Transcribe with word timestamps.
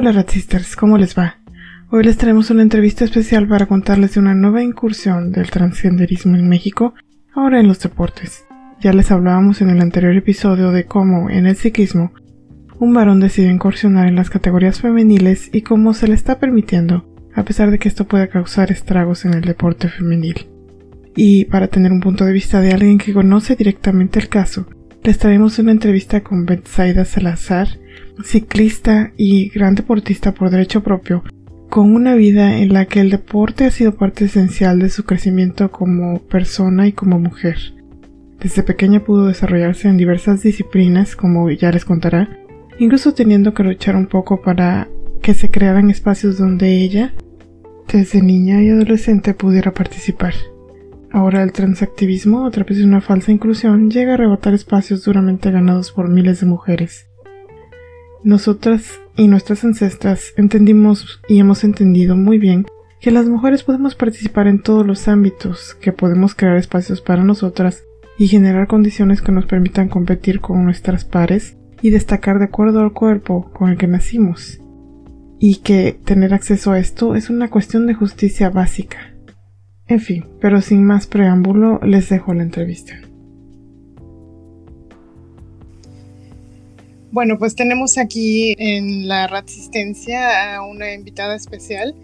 Hola 0.00 0.12
Ratsisters, 0.12 0.76
¿cómo 0.76 0.96
les 0.96 1.18
va? 1.18 1.40
Hoy 1.90 2.04
les 2.04 2.16
traemos 2.16 2.50
una 2.50 2.62
entrevista 2.62 3.04
especial 3.04 3.48
para 3.48 3.66
contarles 3.66 4.14
de 4.14 4.20
una 4.20 4.32
nueva 4.32 4.62
incursión 4.62 5.32
del 5.32 5.50
transgenderismo 5.50 6.36
en 6.36 6.48
México, 6.48 6.94
ahora 7.34 7.58
en 7.58 7.66
los 7.66 7.80
deportes. 7.80 8.46
Ya 8.80 8.92
les 8.92 9.10
hablábamos 9.10 9.60
en 9.60 9.70
el 9.70 9.80
anterior 9.80 10.14
episodio 10.14 10.70
de 10.70 10.86
cómo, 10.86 11.30
en 11.30 11.48
el 11.48 11.56
ciclismo, 11.56 12.12
un 12.78 12.94
varón 12.94 13.18
decide 13.18 13.50
incursionar 13.50 14.06
en 14.06 14.14
las 14.14 14.30
categorías 14.30 14.80
femeniles 14.80 15.50
y 15.52 15.62
cómo 15.62 15.92
se 15.94 16.06
le 16.06 16.14
está 16.14 16.38
permitiendo, 16.38 17.04
a 17.34 17.42
pesar 17.42 17.72
de 17.72 17.80
que 17.80 17.88
esto 17.88 18.06
pueda 18.06 18.28
causar 18.28 18.70
estragos 18.70 19.24
en 19.24 19.34
el 19.34 19.40
deporte 19.40 19.88
femenil. 19.88 20.46
Y 21.16 21.46
para 21.46 21.66
tener 21.66 21.90
un 21.90 21.98
punto 21.98 22.24
de 22.24 22.32
vista 22.32 22.60
de 22.60 22.70
alguien 22.70 22.98
que 22.98 23.12
conoce 23.12 23.56
directamente 23.56 24.20
el 24.20 24.28
caso, 24.28 24.68
les 25.02 25.18
traemos 25.18 25.58
una 25.58 25.72
entrevista 25.72 26.22
con 26.22 26.44
Betsaida 26.44 27.04
Salazar, 27.04 27.68
ciclista 28.24 29.12
y 29.16 29.48
gran 29.50 29.74
deportista 29.74 30.32
por 30.32 30.50
derecho 30.50 30.82
propio, 30.82 31.22
con 31.68 31.94
una 31.94 32.14
vida 32.14 32.58
en 32.58 32.72
la 32.72 32.86
que 32.86 33.00
el 33.00 33.10
deporte 33.10 33.64
ha 33.64 33.70
sido 33.70 33.94
parte 33.94 34.24
esencial 34.26 34.78
de 34.78 34.90
su 34.90 35.04
crecimiento 35.04 35.70
como 35.70 36.20
persona 36.22 36.86
y 36.86 36.92
como 36.92 37.18
mujer. 37.18 37.56
Desde 38.40 38.62
pequeña 38.62 39.04
pudo 39.04 39.26
desarrollarse 39.26 39.88
en 39.88 39.96
diversas 39.96 40.42
disciplinas, 40.42 41.16
como 41.16 41.50
ya 41.50 41.72
les 41.72 41.84
contará, 41.84 42.28
incluso 42.78 43.14
teniendo 43.14 43.54
que 43.54 43.64
luchar 43.64 43.96
un 43.96 44.06
poco 44.06 44.42
para 44.42 44.88
que 45.22 45.34
se 45.34 45.50
crearan 45.50 45.90
espacios 45.90 46.38
donde 46.38 46.82
ella, 46.82 47.14
desde 47.92 48.22
niña 48.22 48.62
y 48.62 48.70
adolescente, 48.70 49.34
pudiera 49.34 49.72
participar. 49.72 50.34
Ahora 51.18 51.42
el 51.42 51.50
transactivismo, 51.50 52.46
a 52.46 52.50
través 52.52 52.78
de 52.78 52.84
una 52.84 53.00
falsa 53.00 53.32
inclusión, 53.32 53.90
llega 53.90 54.12
a 54.12 54.14
arrebatar 54.14 54.54
espacios 54.54 55.02
duramente 55.02 55.50
ganados 55.50 55.90
por 55.90 56.08
miles 56.08 56.38
de 56.38 56.46
mujeres. 56.46 57.08
Nosotras 58.22 59.00
y 59.16 59.26
nuestras 59.26 59.64
ancestras 59.64 60.32
entendimos 60.36 61.20
y 61.28 61.40
hemos 61.40 61.64
entendido 61.64 62.14
muy 62.14 62.38
bien 62.38 62.66
que 63.00 63.10
las 63.10 63.26
mujeres 63.26 63.64
podemos 63.64 63.96
participar 63.96 64.46
en 64.46 64.62
todos 64.62 64.86
los 64.86 65.08
ámbitos, 65.08 65.74
que 65.80 65.90
podemos 65.90 66.36
crear 66.36 66.56
espacios 66.56 67.00
para 67.00 67.24
nosotras 67.24 67.82
y 68.16 68.28
generar 68.28 68.68
condiciones 68.68 69.20
que 69.20 69.32
nos 69.32 69.46
permitan 69.46 69.88
competir 69.88 70.40
con 70.40 70.64
nuestras 70.64 71.04
pares 71.04 71.56
y 71.82 71.90
destacar 71.90 72.38
de 72.38 72.44
acuerdo 72.44 72.78
al 72.78 72.92
cuerpo 72.92 73.50
con 73.52 73.70
el 73.70 73.76
que 73.76 73.88
nacimos. 73.88 74.60
Y 75.40 75.56
que 75.62 75.98
tener 76.04 76.32
acceso 76.32 76.70
a 76.70 76.78
esto 76.78 77.16
es 77.16 77.28
una 77.28 77.50
cuestión 77.50 77.88
de 77.88 77.94
justicia 77.94 78.50
básica. 78.50 79.17
En 79.88 80.00
fin, 80.00 80.26
pero 80.40 80.60
sin 80.60 80.84
más 80.84 81.06
preámbulo, 81.06 81.80
les 81.82 82.10
dejo 82.10 82.34
la 82.34 82.42
entrevista. 82.42 82.94
Bueno, 87.10 87.38
pues 87.38 87.56
tenemos 87.56 87.96
aquí 87.96 88.54
en 88.58 89.08
la 89.08 89.26
Resistencia 89.26 90.56
a 90.56 90.62
una 90.62 90.92
invitada 90.92 91.34
especial, 91.34 91.94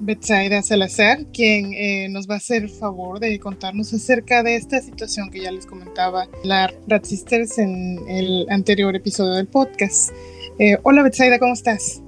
Betsaida 0.00 0.60
Salazar, 0.60 1.24
quien 1.32 1.72
eh, 1.72 2.08
nos 2.10 2.28
va 2.28 2.34
a 2.34 2.36
hacer 2.36 2.64
el 2.64 2.68
favor 2.68 3.20
de 3.20 3.40
contarnos 3.40 3.94
acerca 3.94 4.42
de 4.42 4.56
esta 4.56 4.82
situación 4.82 5.30
que 5.30 5.40
ya 5.40 5.50
les 5.50 5.64
comentaba 5.64 6.28
la 6.42 6.70
Ratsisters 6.86 7.58
en 7.58 8.00
el 8.06 8.46
anterior 8.50 8.94
episodio 8.94 9.32
del 9.32 9.46
podcast. 9.46 10.12
Eh, 10.58 10.76
hola 10.82 11.02
Betsaida, 11.02 11.38
¿cómo 11.38 11.54
estás? 11.54 12.02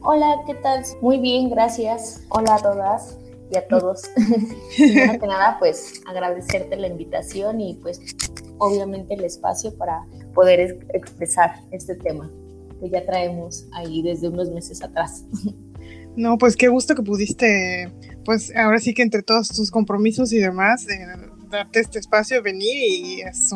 Hola, 0.00 0.36
¿qué 0.46 0.54
tal? 0.54 0.84
Muy 1.02 1.18
bien, 1.18 1.50
gracias. 1.50 2.22
Hola 2.30 2.54
a 2.54 2.58
todas 2.58 3.18
y 3.50 3.56
a 3.56 3.66
todos. 3.66 4.02
Primero 4.76 5.18
que 5.18 5.26
nada, 5.26 5.56
pues 5.58 6.00
agradecerte 6.06 6.76
la 6.76 6.88
invitación 6.88 7.60
y 7.60 7.74
pues 7.74 8.00
obviamente 8.58 9.14
el 9.14 9.24
espacio 9.24 9.76
para 9.76 10.06
poder 10.34 10.78
expresar 10.94 11.60
este 11.70 11.94
tema 11.96 12.30
que 12.80 12.90
ya 12.90 13.04
traemos 13.06 13.66
ahí 13.72 14.02
desde 14.02 14.28
unos 14.28 14.50
meses 14.50 14.82
atrás. 14.82 15.24
No, 16.16 16.38
pues 16.38 16.56
qué 16.56 16.68
gusto 16.68 16.94
que 16.94 17.02
pudiste, 17.02 17.92
pues 18.24 18.50
ahora 18.56 18.78
sí 18.78 18.94
que 18.94 19.02
entre 19.02 19.22
todos 19.22 19.48
tus 19.48 19.70
compromisos 19.70 20.32
y 20.32 20.38
demás, 20.38 20.88
eh, 20.88 20.96
darte 21.50 21.80
este 21.80 21.98
espacio, 21.98 22.42
venir 22.42 22.74
y 22.74 23.20
es 23.20 23.50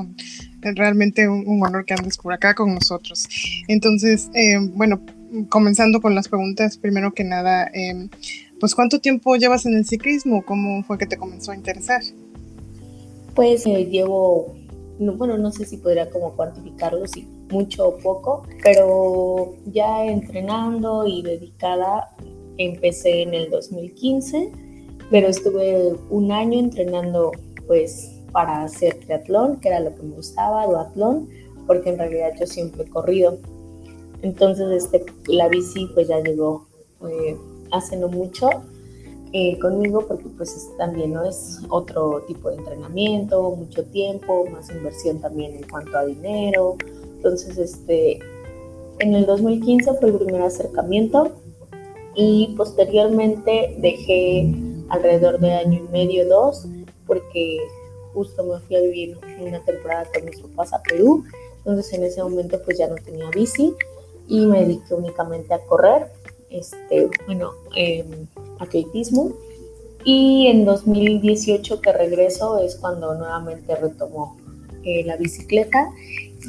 realmente 0.60 1.26
un, 1.26 1.62
honor 1.62 1.86
que 1.86 1.94
andes 1.94 2.18
por 2.18 2.34
acá 2.34 2.54
con 2.54 2.74
nosotros. 2.74 3.26
Entonces, 3.66 4.28
eh, 4.34 4.58
bueno, 4.74 5.00
comenzando 5.48 6.02
con 6.02 6.14
las 6.14 6.28
preguntas, 6.28 6.76
primero 6.76 7.12
que 7.12 7.24
nada, 7.24 7.70
eh, 7.72 8.10
pues 8.60 8.74
¿cuánto 8.74 9.00
tiempo 9.00 9.34
llevas 9.36 9.64
en 9.64 9.74
el 9.74 9.86
ciclismo? 9.86 10.44
¿Cómo 10.44 10.84
fue 10.84 10.98
que 10.98 11.06
te 11.06 11.16
comenzó 11.16 11.52
a 11.52 11.56
interesar? 11.56 12.02
Pues 13.34 13.64
llevo, 13.64 14.54
bueno, 14.98 15.38
no 15.38 15.50
sé 15.50 15.64
si 15.64 15.78
podría 15.78 16.10
como 16.10 16.36
cuantificarlo, 16.36 17.06
si 17.08 17.26
mucho 17.50 17.88
o 17.88 17.98
poco, 17.98 18.46
pero 18.62 19.54
ya 19.66 20.04
entrenando 20.04 21.06
y 21.06 21.22
dedicada 21.22 22.10
empecé 22.58 23.22
en 23.22 23.34
el 23.34 23.50
2015, 23.50 24.52
pero 25.10 25.28
estuve 25.28 25.94
un 26.10 26.30
año 26.30 26.58
entrenando 26.58 27.32
pues 27.66 28.20
para 28.32 28.62
hacer 28.64 28.94
triatlón, 29.00 29.58
que 29.60 29.68
era 29.68 29.80
lo 29.80 29.94
que 29.94 30.02
me 30.02 30.14
gustaba, 30.14 30.66
duatlón, 30.66 31.28
porque 31.66 31.90
en 31.90 31.98
realidad 31.98 32.32
yo 32.38 32.46
siempre 32.46 32.82
he 32.82 32.88
corrido. 32.88 33.38
Entonces 34.22 34.84
este, 34.84 35.04
la 35.28 35.48
bici 35.48 35.88
pues 35.94 36.08
ya 36.08 36.20
llegó 36.20 36.66
eh, 37.08 37.36
hace 37.70 37.96
no 37.96 38.08
mucho 38.08 38.48
eh, 39.32 39.58
conmigo 39.60 40.04
porque 40.08 40.28
pues 40.36 40.70
también 40.76 41.12
no 41.12 41.24
es 41.24 41.60
otro 41.68 42.22
tipo 42.26 42.50
de 42.50 42.56
entrenamiento, 42.56 43.50
mucho 43.52 43.84
tiempo, 43.84 44.44
más 44.46 44.70
inversión 44.70 45.20
también 45.20 45.54
en 45.54 45.68
cuanto 45.68 45.96
a 45.96 46.04
dinero. 46.04 46.76
Entonces 47.16 47.56
este, 47.58 48.18
en 48.98 49.14
el 49.14 49.26
2015 49.26 49.94
fue 49.94 50.10
el 50.10 50.16
primer 50.16 50.42
acercamiento 50.42 51.32
y 52.14 52.54
posteriormente 52.56 53.76
dejé 53.78 54.52
alrededor 54.88 55.38
de 55.38 55.52
año 55.52 55.84
y 55.84 55.92
medio, 55.92 56.28
dos, 56.28 56.66
porque 57.06 57.58
justo 58.12 58.44
me 58.44 58.58
fui 58.60 58.76
a 58.76 58.80
vivir 58.80 59.16
una 59.40 59.60
temporada 59.60 60.06
con 60.12 60.24
mis 60.24 60.40
papás 60.40 60.72
a 60.72 60.82
Perú, 60.82 61.24
entonces 61.58 61.92
en 61.92 62.04
ese 62.04 62.22
momento 62.22 62.60
pues 62.64 62.78
ya 62.78 62.88
no 62.88 62.96
tenía 62.96 63.30
bici 63.30 63.74
y 64.28 64.46
me 64.46 64.60
dediqué 64.60 64.94
únicamente 64.94 65.54
a 65.54 65.60
correr, 65.60 66.08
este, 66.50 67.08
bueno, 67.26 67.50
eh, 67.76 68.04
atletismo. 68.58 69.32
Y 70.04 70.46
en 70.46 70.64
2018 70.64 71.80
que 71.80 71.92
regreso 71.92 72.58
es 72.58 72.76
cuando 72.76 73.14
nuevamente 73.14 73.76
retomo 73.76 74.36
eh, 74.82 75.04
la 75.04 75.16
bicicleta 75.16 75.90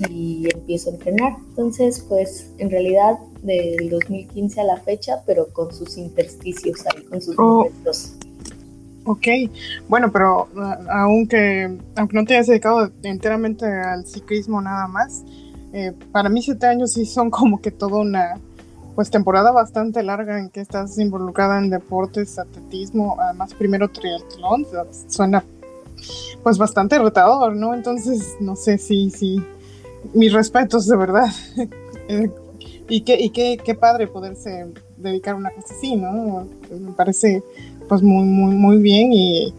y 0.10 0.48
empiezo 0.54 0.90
a 0.90 0.94
entrenar. 0.94 1.38
Entonces, 1.50 2.06
pues 2.08 2.52
en 2.58 2.72
realidad 2.72 3.20
del 3.42 3.90
2015 3.90 4.62
a 4.62 4.64
la 4.64 4.78
fecha, 4.78 5.22
pero 5.26 5.48
con 5.48 5.74
sus 5.74 5.98
intersticios 5.98 6.86
ahí, 6.88 7.04
con 7.04 7.22
sus 7.22 7.38
oh. 7.38 7.42
momentos. 7.42 8.16
Ok, 9.04 9.28
bueno, 9.90 10.12
pero 10.12 10.48
uh, 10.56 10.90
aunque, 10.90 11.76
aunque 11.96 12.16
no 12.16 12.24
te 12.24 12.36
hayas 12.36 12.48
dedicado 12.48 12.92
enteramente 13.02 13.66
al 13.66 14.06
ciclismo 14.06 14.62
nada 14.62 14.88
más, 14.88 15.24
eh, 15.74 15.94
para 16.12 16.30
mí 16.30 16.42
siete 16.42 16.68
años 16.68 16.94
sí 16.94 17.06
son 17.06 17.30
como 17.32 17.62
que 17.62 17.72
toda 17.72 17.98
una 17.98 18.40
pues 18.96 19.10
temporada 19.10 19.52
bastante 19.52 20.04
larga 20.04 20.40
en 20.40 20.50
que 20.50 20.62
estás 20.62 20.98
involucrada 20.98 21.60
en 21.60 21.70
deportes, 21.70 22.38
atletismo, 22.38 23.18
además 23.20 23.54
primero 23.54 23.90
triatlón, 23.90 24.66
suena 25.08 25.44
pues 26.44 26.58
bastante 26.58 26.98
retador, 26.98 27.56
¿no? 27.56 27.74
Entonces, 27.74 28.36
no 28.40 28.56
sé 28.56 28.78
si, 28.78 29.10
si, 29.12 29.44
mis 30.14 30.34
respetos 30.34 30.88
de 30.88 30.98
verdad. 30.98 31.30
Eh, 32.08 32.30
y 32.90 33.02
qué, 33.02 33.18
y 33.18 33.30
qué, 33.30 33.58
qué 33.64 33.74
padre 33.74 34.08
poderse 34.08 34.66
dedicar 34.98 35.36
a 35.36 35.38
una 35.38 35.52
cosa 35.52 35.74
así, 35.74 35.96
¿no? 35.96 36.46
Me 36.78 36.92
parece 36.92 37.42
pues 37.88 38.02
muy, 38.02 38.26
muy, 38.26 38.54
muy 38.54 38.78
bien 38.80 39.14
y, 39.14 39.54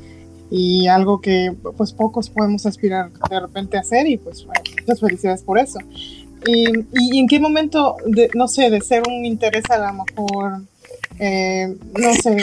y 0.50 0.86
algo 0.86 1.20
que 1.20 1.54
pues 1.78 1.92
pocos 1.92 2.28
podemos 2.28 2.66
aspirar 2.66 3.10
de 3.30 3.40
repente 3.40 3.78
a 3.78 3.80
hacer 3.80 4.06
y 4.06 4.18
pues 4.18 4.46
muchas 4.80 5.00
felicidades 5.00 5.42
por 5.42 5.58
eso. 5.58 5.78
Y, 6.46 6.64
y, 6.92 7.18
en 7.18 7.28
qué 7.28 7.38
momento, 7.38 7.96
de, 8.06 8.30
no 8.34 8.48
sé, 8.48 8.70
de 8.70 8.80
ser 8.80 9.02
un 9.06 9.24
interés 9.24 9.64
a 9.70 9.78
lo 9.78 10.04
mejor, 10.04 10.62
eh, 11.18 11.76
no 11.98 12.12
sé, 12.14 12.36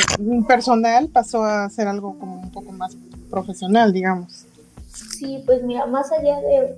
personal, 0.48 1.10
pasó 1.10 1.44
a 1.44 1.70
ser 1.70 1.88
algo 1.88 2.18
como 2.18 2.42
un 2.42 2.52
poco 2.52 2.72
más 2.72 2.96
profesional, 3.30 3.92
digamos? 3.92 4.46
Sí, 5.18 5.44
pues 5.46 5.64
mira, 5.64 5.86
más 5.86 6.12
allá 6.12 6.40
de 6.42 6.76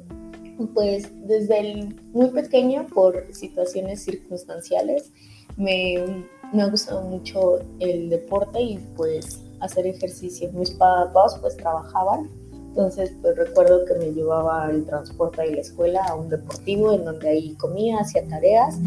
pues 0.67 1.09
desde 1.27 1.59
el 1.59 1.95
muy 2.13 2.29
pequeño, 2.29 2.85
por 2.93 3.25
situaciones 3.33 4.03
circunstanciales, 4.03 5.11
me, 5.57 6.25
me 6.53 6.61
ha 6.61 6.67
gustado 6.67 7.01
mucho 7.03 7.59
el 7.79 8.09
deporte 8.09 8.61
y 8.61 8.77
pues 8.95 9.39
hacer 9.59 9.87
ejercicio. 9.87 10.51
Mis 10.53 10.71
papás 10.71 11.37
pues 11.41 11.57
trabajaban, 11.57 12.29
entonces 12.71 13.11
pues 13.21 13.35
recuerdo 13.35 13.83
que 13.83 13.95
me 13.95 14.13
llevaba 14.13 14.69
el 14.71 14.85
transporte 14.85 15.41
de 15.41 15.55
la 15.55 15.61
escuela 15.61 16.05
a 16.05 16.15
un 16.15 16.29
deportivo 16.29 16.93
en 16.93 17.03
donde 17.03 17.27
ahí 17.27 17.53
comía, 17.55 17.99
hacía 17.99 18.25
tareas 18.29 18.77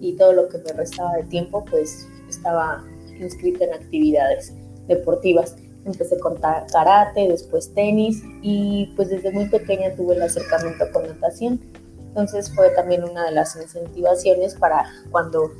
y 0.00 0.12
todo 0.16 0.32
lo 0.32 0.48
que 0.48 0.58
me 0.58 0.72
restaba 0.72 1.16
de 1.16 1.24
tiempo 1.24 1.64
pues 1.68 2.06
estaba 2.28 2.84
inscrita 3.18 3.64
en 3.64 3.74
actividades 3.74 4.52
deportivas. 4.86 5.56
Empecé 5.84 6.20
con 6.20 6.36
karate, 6.36 7.28
después 7.28 7.74
tenis 7.74 8.22
y 8.42 8.92
pues 8.94 9.08
desde 9.08 9.32
muy 9.32 9.48
pequeña 9.48 9.92
tuve 9.96 10.14
el 10.14 10.22
acercamiento 10.22 10.84
con 10.92 11.08
natación. 11.08 11.60
Entonces 11.98 12.54
fue 12.54 12.70
también 12.70 13.02
una 13.02 13.24
de 13.24 13.32
las 13.32 13.56
incentivaciones 13.56 14.54
para 14.54 14.86
cuando 15.10 15.50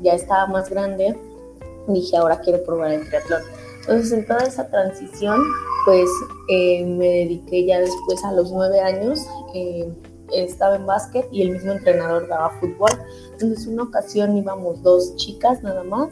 ya 0.00 0.14
estaba 0.14 0.46
más 0.46 0.70
grande, 0.70 1.18
dije, 1.88 2.16
ahora 2.16 2.38
quiero 2.38 2.62
probar 2.62 2.92
el 2.92 3.08
triatlón. 3.08 3.42
Entonces, 3.82 4.12
en 4.12 4.26
toda 4.26 4.44
esa 4.44 4.70
transición, 4.70 5.40
pues 5.84 6.08
eh, 6.48 6.84
me 6.84 7.06
dediqué 7.06 7.66
ya 7.66 7.80
después 7.80 8.24
a 8.24 8.32
los 8.32 8.52
nueve 8.52 8.80
años. 8.80 9.26
Eh, 9.54 9.88
estaba 10.32 10.76
en 10.76 10.86
básquet 10.86 11.28
y 11.30 11.42
el 11.42 11.50
mismo 11.50 11.72
entrenador 11.72 12.26
daba 12.28 12.50
fútbol. 12.60 12.90
Entonces, 13.32 13.66
una 13.66 13.82
ocasión 13.84 14.36
íbamos 14.36 14.82
dos 14.82 15.16
chicas 15.16 15.62
nada 15.62 15.82
más. 15.84 16.08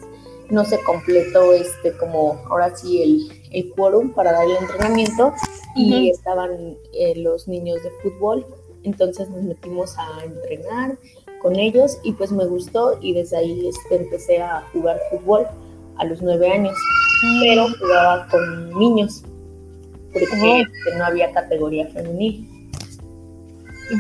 No 0.51 0.65
se 0.65 0.83
completó 0.83 1.53
este 1.53 1.97
como 1.97 2.41
ahora 2.51 2.77
sí 2.77 3.03
el, 3.03 3.41
el 3.53 3.71
quórum 3.71 4.13
para 4.13 4.33
dar 4.33 4.45
el 4.47 4.57
entrenamiento 4.57 5.33
y 5.77 6.11
estaban 6.11 6.77
eh, 6.93 7.15
los 7.17 7.47
niños 7.47 7.83
de 7.83 7.91
fútbol. 8.03 8.45
Entonces 8.83 9.29
nos 9.29 9.43
metimos 9.43 9.97
a 9.99 10.25
entrenar 10.25 10.99
con 11.43 11.57
ellos 11.57 11.99
y 12.03 12.13
pues 12.13 12.33
me 12.33 12.47
gustó 12.47 12.99
y 13.01 13.13
desde 13.13 13.37
ahí 13.37 13.69
este, 13.69 13.97
empecé 13.97 14.43
a 14.43 14.63
jugar 14.73 15.01
fútbol 15.11 15.47
a 15.97 16.05
los 16.05 16.23
nueve 16.23 16.51
años, 16.51 16.75
pero 17.43 17.69
jugaba 17.79 18.27
con 18.29 18.79
niños 18.79 19.23
porque 20.13 20.65
no 20.97 21.05
había 21.05 21.33
categoría 21.33 21.87
femenil. 21.89 22.47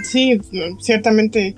Sí, 0.05 0.40
ciertamente 0.81 1.56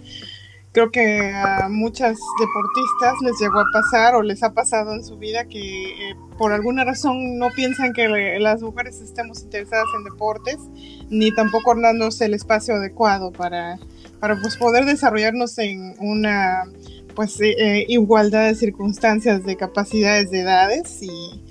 creo 0.73 0.91
que 0.91 1.31
a 1.31 1.69
muchas 1.69 2.19
deportistas 2.41 3.15
les 3.23 3.39
llegó 3.39 3.61
a 3.61 3.67
pasar 3.73 4.15
o 4.15 4.23
les 4.23 4.43
ha 4.43 4.55
pasado 4.55 4.95
en 4.95 5.05
su 5.05 5.19
vida 5.19 5.45
que 5.45 5.61
eh, 5.61 6.17
por 6.39 6.53
alguna 6.53 6.85
razón 6.85 7.39
no 7.39 7.51
piensan 7.51 7.93
que 7.93 8.09
las 8.41 8.63
mujeres 8.63 9.01
estemos 9.01 9.43
interesadas 9.43 9.87
en 9.97 10.05
deportes 10.05 10.57
ni 11.11 11.31
tampoco 11.35 11.75
dándose 11.79 12.25
el 12.25 12.35
espacio 12.35 12.75
adecuado 12.75 13.33
para, 13.33 13.79
para 14.19 14.41
pues, 14.41 14.57
poder 14.57 14.87
desarrollarnos 14.87 15.59
en 15.59 15.95
una 16.01 16.65
pues 17.15 17.39
eh, 17.43 17.55
eh, 17.59 17.85
igualdad 17.89 18.49
de 18.49 18.55
circunstancias, 18.55 19.45
de 19.45 19.57
capacidades, 19.57 20.31
de 20.31 20.41
edades 20.41 21.03
y 21.03 21.43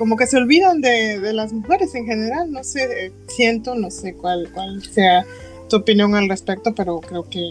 como 0.00 0.16
que 0.16 0.26
se 0.26 0.38
olvidan 0.38 0.80
de, 0.80 1.20
de 1.20 1.34
las 1.34 1.52
mujeres 1.52 1.94
en 1.94 2.06
general, 2.06 2.50
no 2.50 2.64
sé, 2.64 3.12
siento, 3.28 3.74
no 3.74 3.90
sé 3.90 4.14
cuál, 4.14 4.50
cuál 4.54 4.82
sea 4.82 5.26
tu 5.68 5.76
opinión 5.76 6.14
al 6.14 6.26
respecto, 6.26 6.74
pero 6.74 7.00
creo 7.00 7.28
que 7.28 7.50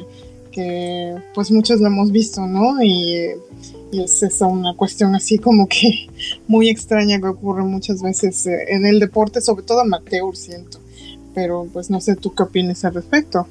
que 0.51 1.15
pues 1.35 1.51
muchos 1.51 1.79
lo 1.79 1.87
hemos 1.87 2.11
visto, 2.11 2.41
¿no? 2.47 2.81
Y, 2.81 3.35
es 3.93 4.23
esa 4.23 4.47
una 4.47 4.75
cuestión 4.75 5.13
así 5.13 5.37
como 5.37 5.67
que 5.67 6.07
muy 6.47 6.69
extraña 6.69 7.19
que 7.19 7.27
ocurre 7.27 7.63
muchas 7.63 8.01
veces 8.01 8.47
eh, 8.47 8.65
en 8.69 8.87
el 8.87 8.99
deporte, 8.99 9.41
sobre 9.41 9.63
todo 9.63 9.81
amateur, 9.81 10.35
siento. 10.35 10.79
Pero 11.35 11.67
pues 11.71 11.91
no 11.91 12.01
sé 12.01 12.15
tú 12.15 12.33
qué 12.33 12.41
opinas 12.41 12.83
al 12.83 12.95
respecto. 12.95 13.45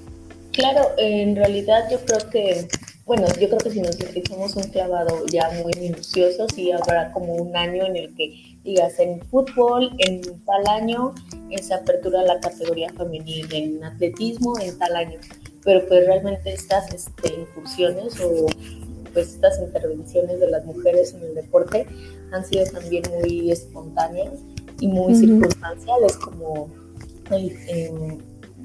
Claro, 0.50 0.81
en 0.99 1.37
realidad 1.37 1.85
yo 1.89 2.00
creo 2.05 2.31
que, 2.31 2.67
bueno, 3.06 3.29
yo 3.41 3.49
creo 3.49 3.59
que 3.59 3.71
si 3.71 3.81
nos 3.81 3.97
fijamos 3.97 4.56
un 4.56 4.65
clavado 4.65 5.25
ya 5.27 5.50
muy 5.62 5.73
minucioso, 5.81 6.49
sí 6.53 6.73
habrá 6.73 7.12
como 7.12 7.35
un 7.35 7.56
año 7.56 7.87
en 7.87 7.97
el 7.97 8.12
que 8.17 8.48
digas 8.69 8.99
en 8.99 9.20
fútbol, 9.31 9.91
en 9.99 10.20
tal 10.44 10.67
año 10.69 11.15
se 11.61 11.73
apertura 11.73 12.23
la 12.23 12.38
categoría 12.41 12.93
femenil, 12.93 13.47
en 13.53 13.82
atletismo, 13.82 14.59
en 14.61 14.79
tal 14.79 14.94
año. 14.94 15.19
Pero 15.65 15.87
pues 15.88 16.06
realmente 16.06 16.53
estas 16.53 16.93
este, 16.93 17.35
incursiones 17.35 18.20
o 18.20 18.47
pues 19.15 19.35
estas 19.35 19.59
intervenciones 19.59 20.38
de 20.38 20.50
las 20.50 20.65
mujeres 20.67 21.15
en 21.15 21.23
el 21.23 21.35
deporte 21.35 21.87
han 22.31 22.44
sido 22.44 22.65
también 22.67 23.03
muy 23.19 23.50
espontáneas 23.50 24.35
y 24.81 24.88
muy 24.88 25.14
circunstanciales, 25.14 26.17
como 26.19 26.69
el, 27.31 27.56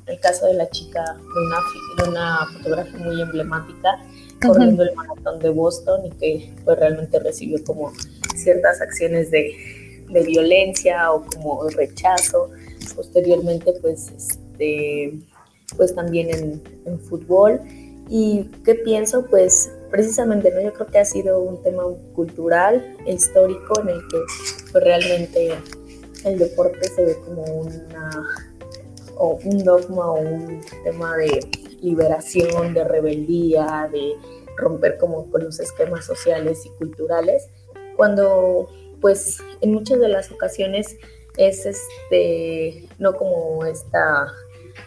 el, 0.05 0.19
caso 0.19 0.45
de 0.47 0.53
la 0.53 0.69
chica 0.69 1.03
de 1.03 1.41
una, 1.41 1.57
de 1.97 2.09
una 2.09 2.39
fotografía 2.57 2.99
muy 2.99 3.21
emblemática 3.21 3.99
corriendo 4.45 4.83
el 4.83 4.93
maratón 4.95 5.39
de 5.39 5.49
Boston 5.49 6.05
y 6.05 6.09
que 6.11 6.53
pues 6.65 6.77
realmente 6.77 7.19
recibió 7.19 7.63
como 7.63 7.93
ciertas 8.35 8.81
acciones 8.81 9.31
de, 9.31 9.82
de 10.09 10.23
violencia 10.23 11.11
o 11.11 11.23
como 11.23 11.67
rechazo. 11.69 12.49
Posteriormente 12.95 13.73
pues 13.81 14.11
este 14.15 15.13
pues 15.77 15.95
también 15.95 16.29
en, 16.85 16.99
fútbol. 17.01 17.61
¿Y 18.09 18.45
qué 18.65 18.75
pienso? 18.75 19.25
Pues 19.25 19.71
precisamente, 19.89 20.51
¿no? 20.51 20.61
Yo 20.61 20.73
creo 20.73 20.87
que 20.87 20.99
ha 20.99 21.05
sido 21.05 21.39
un 21.39 21.61
tema 21.63 21.83
cultural, 22.13 22.95
histórico, 23.07 23.79
en 23.81 23.89
el 23.89 24.07
que 24.07 24.17
pues, 24.71 24.83
realmente 24.83 25.53
el 26.25 26.39
deporte 26.39 26.87
se 26.89 27.05
ve 27.05 27.17
como 27.25 27.43
una, 27.43 28.11
o 29.17 29.39
un 29.43 29.63
dogma 29.63 30.11
o 30.11 30.19
un 30.19 30.61
tema 30.83 31.15
de 31.17 31.39
liberación, 31.81 32.73
de 32.73 32.83
rebeldía, 32.83 33.89
de 33.91 34.13
romper 34.57 34.97
como 34.97 35.29
con 35.29 35.43
los 35.43 35.59
esquemas 35.59 36.05
sociales 36.05 36.65
y 36.65 36.69
culturales, 36.77 37.47
cuando 37.95 38.69
pues 39.03 39.39
en 39.59 39.73
muchas 39.73 39.99
de 39.99 40.07
las 40.07 40.31
ocasiones 40.31 40.95
es 41.35 41.65
este, 41.65 42.87
no 42.99 43.13
como 43.17 43.65
esta 43.65 44.27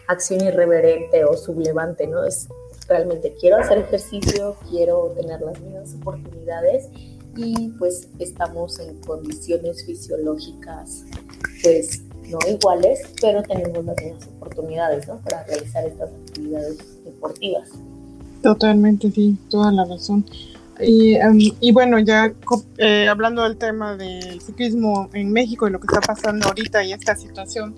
acción 0.07 0.41
irreverente 0.41 1.23
o 1.23 1.37
sublevante, 1.37 2.07
¿no? 2.07 2.25
Es 2.25 2.47
realmente 2.87 3.35
quiero 3.39 3.57
hacer 3.57 3.77
ejercicio, 3.77 4.55
quiero 4.71 5.13
tener 5.15 5.39
las 5.41 5.61
mismas 5.61 5.93
oportunidades 6.01 6.89
y 7.35 7.69
pues 7.77 8.07
estamos 8.17 8.79
en 8.79 8.99
condiciones 9.01 9.85
fisiológicas 9.85 11.03
pues 11.61 12.01
no 12.23 12.39
iguales, 12.49 13.01
pero 13.21 13.43
tenemos 13.43 13.85
las 13.85 13.95
mismas 14.03 14.27
oportunidades, 14.35 15.07
¿no? 15.07 15.19
Para 15.19 15.43
realizar 15.43 15.85
estas 15.85 16.09
actividades 16.09 17.03
deportivas. 17.05 17.69
Totalmente, 18.41 19.11
sí, 19.11 19.37
toda 19.47 19.71
la 19.71 19.85
razón. 19.85 20.25
Y, 20.79 21.15
em, 21.15 21.39
y 21.59 21.71
bueno, 21.71 21.99
ya 21.99 22.33
eh, 22.77 23.07
hablando 23.07 23.43
del 23.43 23.57
tema 23.57 23.95
del 23.95 24.41
ciclismo 24.41 25.09
en 25.13 25.31
México 25.31 25.67
y 25.67 25.71
lo 25.71 25.79
que 25.79 25.87
está 25.87 26.01
pasando 26.01 26.47
ahorita 26.47 26.83
y 26.83 26.93
esta 26.93 27.15
situación 27.15 27.75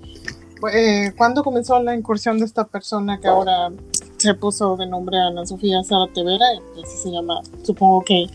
eh, 0.74 1.14
¿Cuándo 1.18 1.44
comenzó 1.44 1.82
la 1.82 1.96
incursión 1.96 2.38
de 2.38 2.46
esta 2.46 2.68
persona 2.68 3.20
que 3.20 3.28
ahora 3.28 3.72
se 4.18 4.34
puso 4.34 4.76
de 4.76 4.88
nombre 4.88 5.18
Ana 5.18 5.46
Sofía 5.46 5.82
Sara 5.84 6.12
Tevera, 6.14 6.46
que 6.76 6.82
así 6.82 6.98
se 6.98 7.12
llama, 7.12 7.42
supongo 7.64 8.02
que 8.04 8.26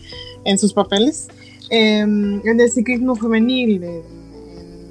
en 0.44 0.58
sus 0.58 0.72
papeles, 0.72 1.28
em, 1.68 2.40
en 2.46 2.60
el 2.60 2.70
ciclismo 2.70 3.14
femenil, 3.14 3.84
en, 3.84 4.24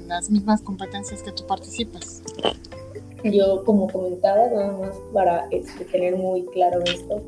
las 0.06 0.30
mismas 0.30 0.60
competencias 0.60 1.22
que 1.22 1.32
tú 1.32 1.44
participas? 1.46 2.22
Yo, 3.24 3.64
como 3.64 3.88
comentaba, 3.88 4.46
nada 4.48 4.76
más 4.78 4.94
para 5.12 5.48
este, 5.50 5.86
tener 5.86 6.14
muy 6.14 6.44
claro 6.52 6.80
esto, 6.84 7.20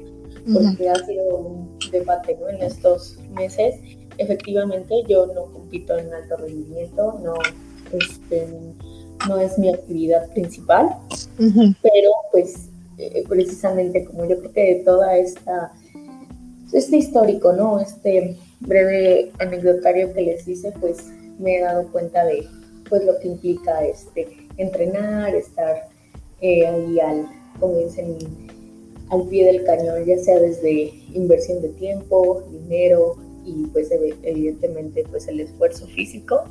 porque 0.52 0.88
ha 0.88 0.94
sido 0.94 1.36
un 1.36 1.78
debate 1.90 2.36
¿no? 2.40 2.48
en 2.48 2.62
estos 2.62 3.18
meses. 3.34 3.76
Efectivamente, 4.18 4.94
yo 5.08 5.26
no 5.26 5.46
compito 5.52 5.96
en 5.96 6.12
alto 6.12 6.36
rendimiento, 6.36 7.20
no. 7.22 7.34
Este, 7.92 8.48
no 9.28 9.38
es 9.38 9.58
mi 9.58 9.68
actividad 9.72 10.28
principal, 10.30 10.88
pero 11.36 12.10
pues 12.32 12.68
eh, 12.98 13.24
precisamente 13.28 14.04
como 14.04 14.26
yo 14.26 14.38
creo 14.38 14.52
que 14.52 14.74
de 14.74 14.84
toda 14.84 15.16
esta, 15.16 15.72
este 16.72 16.96
histórico, 16.96 17.52
¿no? 17.52 17.80
Este 17.80 18.36
breve 18.60 19.32
anecdotario 19.38 20.12
que 20.12 20.22
les 20.22 20.46
hice, 20.46 20.72
pues 20.80 21.06
me 21.38 21.56
he 21.56 21.60
dado 21.60 21.90
cuenta 21.92 22.24
de 22.24 22.46
pues 22.88 23.04
lo 23.04 23.18
que 23.18 23.28
implica 23.28 23.84
este 23.84 24.48
entrenar, 24.56 25.34
estar 25.34 25.88
eh, 26.40 26.66
ahí 26.66 27.00
al, 27.00 27.28
dicen, 27.84 28.45
al 29.10 29.28
pie 29.28 29.46
del 29.46 29.64
cañón, 29.64 30.04
ya 30.04 30.18
sea 30.18 30.38
desde 30.38 30.92
inversión 31.14 31.62
de 31.62 31.68
tiempo, 31.70 32.42
dinero 32.50 33.16
y 33.44 33.66
pues 33.68 33.90
evidentemente 33.90 35.04
pues 35.10 35.28
el 35.28 35.40
esfuerzo 35.40 35.86
físico 35.86 36.44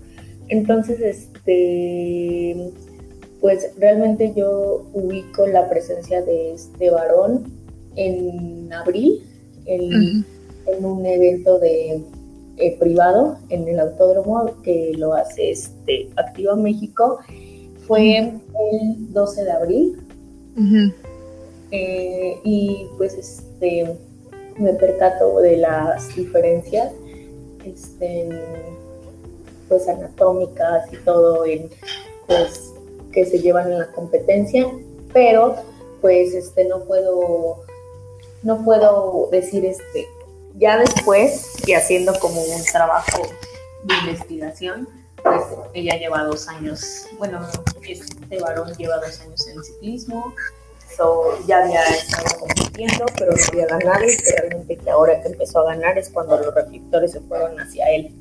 entonces, 0.47 0.99
este, 1.01 2.71
pues 3.41 3.71
realmente 3.77 4.33
yo 4.35 4.85
ubico 4.93 5.47
la 5.47 5.69
presencia 5.69 6.21
de 6.21 6.53
este 6.53 6.89
varón 6.91 7.51
en 7.95 8.71
abril, 8.71 9.23
en, 9.65 10.23
un 10.83 11.05
evento 11.05 11.59
de 11.59 12.01
eh, 12.57 12.77
privado 12.79 13.37
en 13.49 13.67
el 13.67 13.79
autódromo 13.79 14.61
que 14.63 14.93
lo 14.97 15.13
hace 15.13 15.51
este 15.51 16.09
Activa 16.15 16.55
México. 16.55 17.19
Fue 17.87 18.17
el 18.17 19.13
12 19.13 19.43
de 19.43 19.51
abril. 19.51 19.97
Eh, 21.75 22.39
y 22.45 22.87
pues 22.97 23.13
este 23.15 23.97
me 24.57 24.73
percato 24.73 25.39
de 25.41 25.57
las 25.57 26.15
diferencias. 26.15 26.93
Este, 27.65 28.29
pues 29.67 29.87
anatómicas 29.89 30.93
y 30.93 30.97
todo 30.97 31.45
en, 31.45 31.69
pues, 32.27 32.71
que 33.11 33.25
se 33.25 33.39
llevan 33.39 33.71
en 33.71 33.79
la 33.79 33.91
competencia, 33.91 34.67
pero 35.11 35.55
pues 36.01 36.33
este 36.35 36.65
no 36.65 36.83
puedo 36.83 37.63
no 38.43 38.63
puedo 38.63 39.27
decir 39.31 39.65
este 39.65 40.07
ya 40.53 40.77
después 40.77 41.53
y 41.65 41.73
haciendo 41.73 42.13
como 42.19 42.41
un 42.43 42.63
trabajo 42.65 43.23
de 43.85 43.95
investigación 43.95 44.87
pues 45.23 45.41
ella 45.73 45.97
lleva 45.97 46.23
dos 46.25 46.47
años 46.47 47.07
bueno 47.17 47.39
este 47.81 48.39
varón 48.39 48.71
lleva 48.77 48.97
dos 48.97 49.19
años 49.21 49.47
en 49.47 49.63
ciclismo 49.63 50.35
empezó, 50.95 51.47
ya 51.47 51.63
había 51.63 51.83
estado 51.83 52.39
compitiendo, 52.39 53.05
pero 53.17 53.31
no 53.31 53.43
había 53.51 53.67
ganado 53.67 54.03
y 54.05 54.31
realmente 54.31 54.77
que 54.77 54.89
ahora 54.89 55.21
que 55.21 55.27
empezó 55.29 55.59
a 55.59 55.75
ganar 55.75 55.97
es 55.97 56.09
cuando 56.09 56.37
los 56.37 56.53
reflectores 56.53 57.11
se 57.11 57.19
fueron 57.21 57.59
hacia 57.59 57.85
él. 57.91 58.13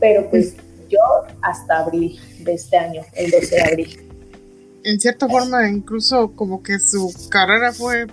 Pero 0.00 0.28
pues 0.30 0.54
yo 0.88 0.98
hasta 1.42 1.78
abril 1.78 2.18
de 2.40 2.54
este 2.54 2.76
año, 2.76 3.02
el 3.14 3.30
12 3.30 3.54
de 3.54 3.62
abril. 3.62 4.00
En 4.84 5.00
cierta 5.00 5.28
forma, 5.28 5.68
incluso 5.68 6.32
como 6.32 6.62
que 6.62 6.78
su 6.78 7.12
carrera 7.28 7.72
fue 7.72 8.06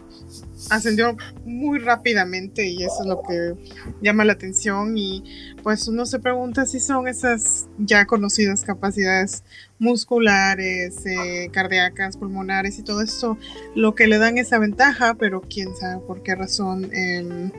ascendió 0.69 1.17
muy 1.45 1.79
rápidamente 1.79 2.67
y 2.67 2.83
eso 2.83 3.01
es 3.01 3.07
lo 3.07 3.21
que 3.21 3.55
llama 4.01 4.25
la 4.25 4.33
atención 4.33 4.97
y 4.97 5.23
pues 5.63 5.87
uno 5.87 6.05
se 6.05 6.19
pregunta 6.19 6.65
si 6.65 6.79
son 6.79 7.07
esas 7.07 7.67
ya 7.77 8.05
conocidas 8.05 8.63
capacidades 8.63 9.43
musculares, 9.79 11.05
eh, 11.05 11.49
cardíacas, 11.51 12.17
pulmonares 12.17 12.79
y 12.79 12.83
todo 12.83 13.01
eso 13.01 13.37
lo 13.75 13.95
que 13.95 14.07
le 14.07 14.17
dan 14.17 14.37
esa 14.37 14.59
ventaja, 14.59 15.15
pero 15.15 15.41
quién 15.41 15.75
sabe 15.75 16.01
por 16.05 16.23
qué 16.23 16.35
razón 16.35 16.89
em, 16.93 17.51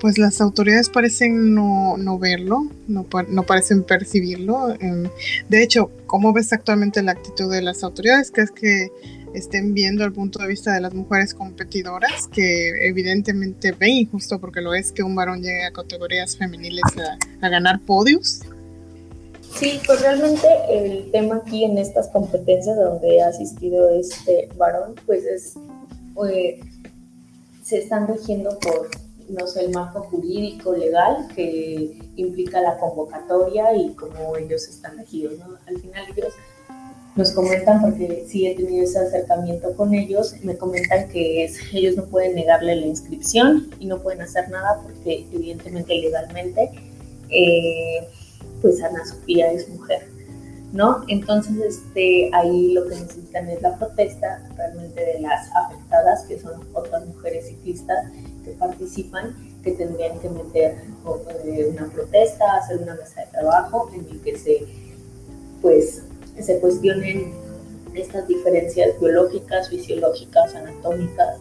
pues 0.00 0.18
las 0.18 0.40
autoridades 0.40 0.88
parecen 0.88 1.54
no, 1.54 1.96
no 1.96 2.18
verlo, 2.18 2.66
no, 2.88 3.06
no, 3.28 3.42
parecen 3.44 3.84
percibirlo. 3.84 4.74
Em, 4.80 5.08
de 5.48 5.62
hecho, 5.62 5.92
¿cómo 6.06 6.32
ves 6.32 6.52
actualmente 6.52 7.02
la 7.02 7.12
actitud 7.12 7.50
de 7.50 7.62
las 7.62 7.84
autoridades? 7.84 8.32
que 8.32 8.40
es 8.40 8.50
que 8.50 8.90
estén 9.34 9.74
viendo 9.74 10.04
el 10.04 10.12
punto 10.12 10.38
de 10.38 10.48
vista 10.48 10.72
de 10.72 10.80
las 10.80 10.94
mujeres 10.94 11.34
competidoras, 11.34 12.28
que 12.28 12.86
evidentemente 12.86 13.72
ven 13.72 13.90
injusto 13.90 14.38
porque 14.38 14.60
lo 14.60 14.74
es 14.74 14.92
que 14.92 15.02
un 15.02 15.14
varón 15.14 15.42
llegue 15.42 15.64
a 15.64 15.72
categorías 15.72 16.36
femeniles 16.36 16.84
a, 17.40 17.48
ganar 17.48 17.80
podios. 17.80 18.40
Sí, 19.54 19.80
pues 19.86 20.00
realmente 20.00 20.46
el 20.70 21.10
tema 21.10 21.36
aquí 21.36 21.64
en 21.64 21.76
estas 21.76 22.08
competencias 22.08 22.76
donde 22.76 23.20
ha 23.20 23.28
asistido 23.28 23.90
este 23.90 24.48
varón, 24.56 24.94
pues 25.04 25.24
es, 25.24 25.54
eh, 26.32 26.60
se 27.62 27.78
están 27.78 28.06
regiendo 28.08 28.58
por, 28.60 28.88
no 29.28 29.46
sé, 29.46 29.64
el 29.66 29.72
marco 29.72 30.02
jurídico, 30.04 30.74
legal, 30.74 31.28
que 31.34 31.98
implica 32.16 32.60
la 32.62 32.78
convocatoria 32.78 33.76
y 33.76 33.92
cómo 33.94 34.36
ellos 34.36 34.66
están 34.68 34.96
regidos, 34.96 35.38
¿no? 35.38 35.58
Al 35.66 35.78
final 35.78 36.06
ellos 36.16 36.32
nos 37.14 37.32
comentan, 37.32 37.82
porque 37.82 38.24
sí 38.26 38.46
he 38.46 38.54
tenido 38.54 38.84
ese 38.84 38.98
acercamiento 38.98 39.76
con 39.76 39.94
ellos, 39.94 40.34
me 40.42 40.56
comentan 40.56 41.08
que 41.08 41.44
es, 41.44 41.58
ellos 41.72 41.96
no 41.96 42.06
pueden 42.06 42.34
negarle 42.34 42.74
la 42.76 42.86
inscripción 42.86 43.70
y 43.78 43.86
no 43.86 44.00
pueden 44.00 44.22
hacer 44.22 44.48
nada 44.48 44.80
porque 44.82 45.26
evidentemente 45.32 45.94
legalmente, 45.94 46.70
eh, 47.28 48.08
pues 48.62 48.82
Ana 48.82 49.04
Sofía 49.04 49.52
es 49.52 49.68
mujer, 49.68 50.08
¿no? 50.72 51.04
Entonces, 51.08 51.56
este, 51.76 52.30
ahí 52.32 52.72
lo 52.72 52.88
que 52.88 52.94
necesitan 52.94 53.48
es 53.48 53.60
la 53.60 53.76
protesta 53.78 54.48
realmente 54.56 55.04
de 55.04 55.20
las 55.20 55.50
afectadas, 55.66 56.24
que 56.24 56.38
son 56.40 56.66
otras 56.72 57.04
mujeres 57.06 57.46
ciclistas 57.48 58.10
que 58.42 58.52
participan, 58.52 59.36
que 59.62 59.72
tendrían 59.72 60.18
que 60.18 60.30
meter 60.30 60.76
eh, 61.44 61.68
una 61.70 61.86
protesta, 61.90 62.56
hacer 62.56 62.78
una 62.78 62.94
mesa 62.94 63.20
de 63.20 63.26
trabajo 63.32 63.90
en 63.94 64.06
el 64.10 64.20
que 64.22 64.38
se, 64.38 64.66
pues, 65.60 66.02
que 66.42 66.54
se 66.54 66.60
cuestionen 66.60 67.32
estas 67.94 68.26
diferencias 68.26 68.98
biológicas, 69.00 69.68
fisiológicas, 69.68 70.54
anatómicas 70.54 71.38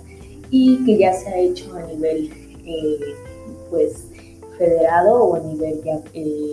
y 0.50 0.84
que 0.86 0.98
ya 0.98 1.14
se 1.14 1.30
ha 1.30 1.40
hecho 1.40 1.74
a 1.74 1.84
nivel 1.84 2.32
eh, 2.66 3.16
pues 3.70 4.06
federado 4.58 5.24
o 5.24 5.36
a 5.36 5.40
nivel 5.40 5.82
ya 5.84 6.00
eh, 6.14 6.52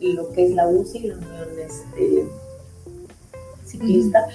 en 0.00 0.16
lo 0.16 0.32
que 0.32 0.46
es 0.46 0.50
la 0.52 0.66
UCI, 0.66 1.08
la 1.08 1.14
Unión 1.16 1.48
este, 1.64 2.26
Ciclista 3.64 4.26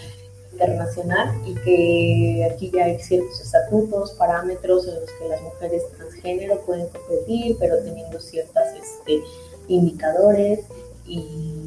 Internacional, 0.54 1.36
y 1.46 1.56
que 1.56 2.50
aquí 2.50 2.72
ya 2.74 2.86
hay 2.86 3.00
ciertos 3.00 3.42
estatutos, 3.42 4.12
parámetros 4.14 4.88
en 4.88 4.96
los 4.96 5.12
que 5.12 5.28
las 5.28 5.42
mujeres 5.42 5.84
transgénero 5.98 6.62
pueden 6.62 6.88
competir, 6.88 7.58
pero 7.60 7.84
teniendo 7.84 8.18
ciertos 8.22 8.64
este, 8.80 9.22
indicadores 9.68 10.62
y 11.06 11.67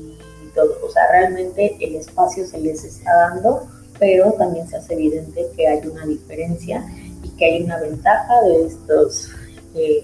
todo. 0.54 0.78
O 0.84 0.90
sea, 0.90 1.02
realmente 1.10 1.76
el 1.80 1.96
espacio 1.96 2.46
se 2.46 2.58
les 2.58 2.84
está 2.84 3.14
dando, 3.14 3.68
pero 3.98 4.32
también 4.32 4.68
se 4.68 4.76
hace 4.76 4.94
evidente 4.94 5.46
que 5.56 5.66
hay 5.66 5.86
una 5.86 6.06
diferencia 6.06 6.84
y 7.22 7.28
que 7.30 7.44
hay 7.44 7.62
una 7.62 7.78
ventaja 7.78 8.42
de 8.42 8.66
estos 8.66 9.28
eh, 9.74 10.02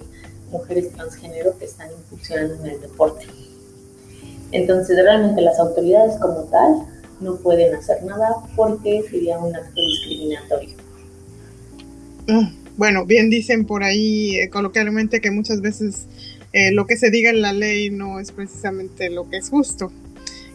mujeres 0.51 0.93
transgénero 0.93 1.57
que 1.59 1.65
están 1.65 1.89
incursionando 1.91 2.55
en 2.65 2.71
el 2.73 2.81
deporte. 2.81 3.27
Entonces, 4.53 4.97
realmente 5.03 5.43
las 5.43 5.59
autoridades 5.59 6.17
como 6.21 6.45
tal 6.45 6.87
no 7.21 7.37
pueden 7.37 7.75
hacer 7.75 8.03
nada 8.05 8.29
porque 8.55 9.03
sería 9.11 9.39
un 9.39 9.55
acto 9.55 9.81
discriminatorio. 9.81 10.77
Mm, 12.29 12.67
bueno, 12.77 13.07
bien 13.07 13.31
dicen 13.31 13.65
por 13.65 13.83
ahí 13.83 14.37
eh, 14.37 14.51
coloquialmente 14.51 15.21
que 15.21 15.31
muchas 15.31 15.61
veces 15.61 16.07
eh, 16.53 16.73
lo 16.73 16.87
que 16.87 16.97
se 16.97 17.11
diga 17.11 17.31
en 17.31 17.43
la 17.43 17.53
ley 17.53 17.91
no 17.91 18.21
es 18.21 18.33
precisamente 18.33 19.11
lo 19.11 19.29
que 19.29 19.39
es 19.39 19.51
justo. 19.51 19.91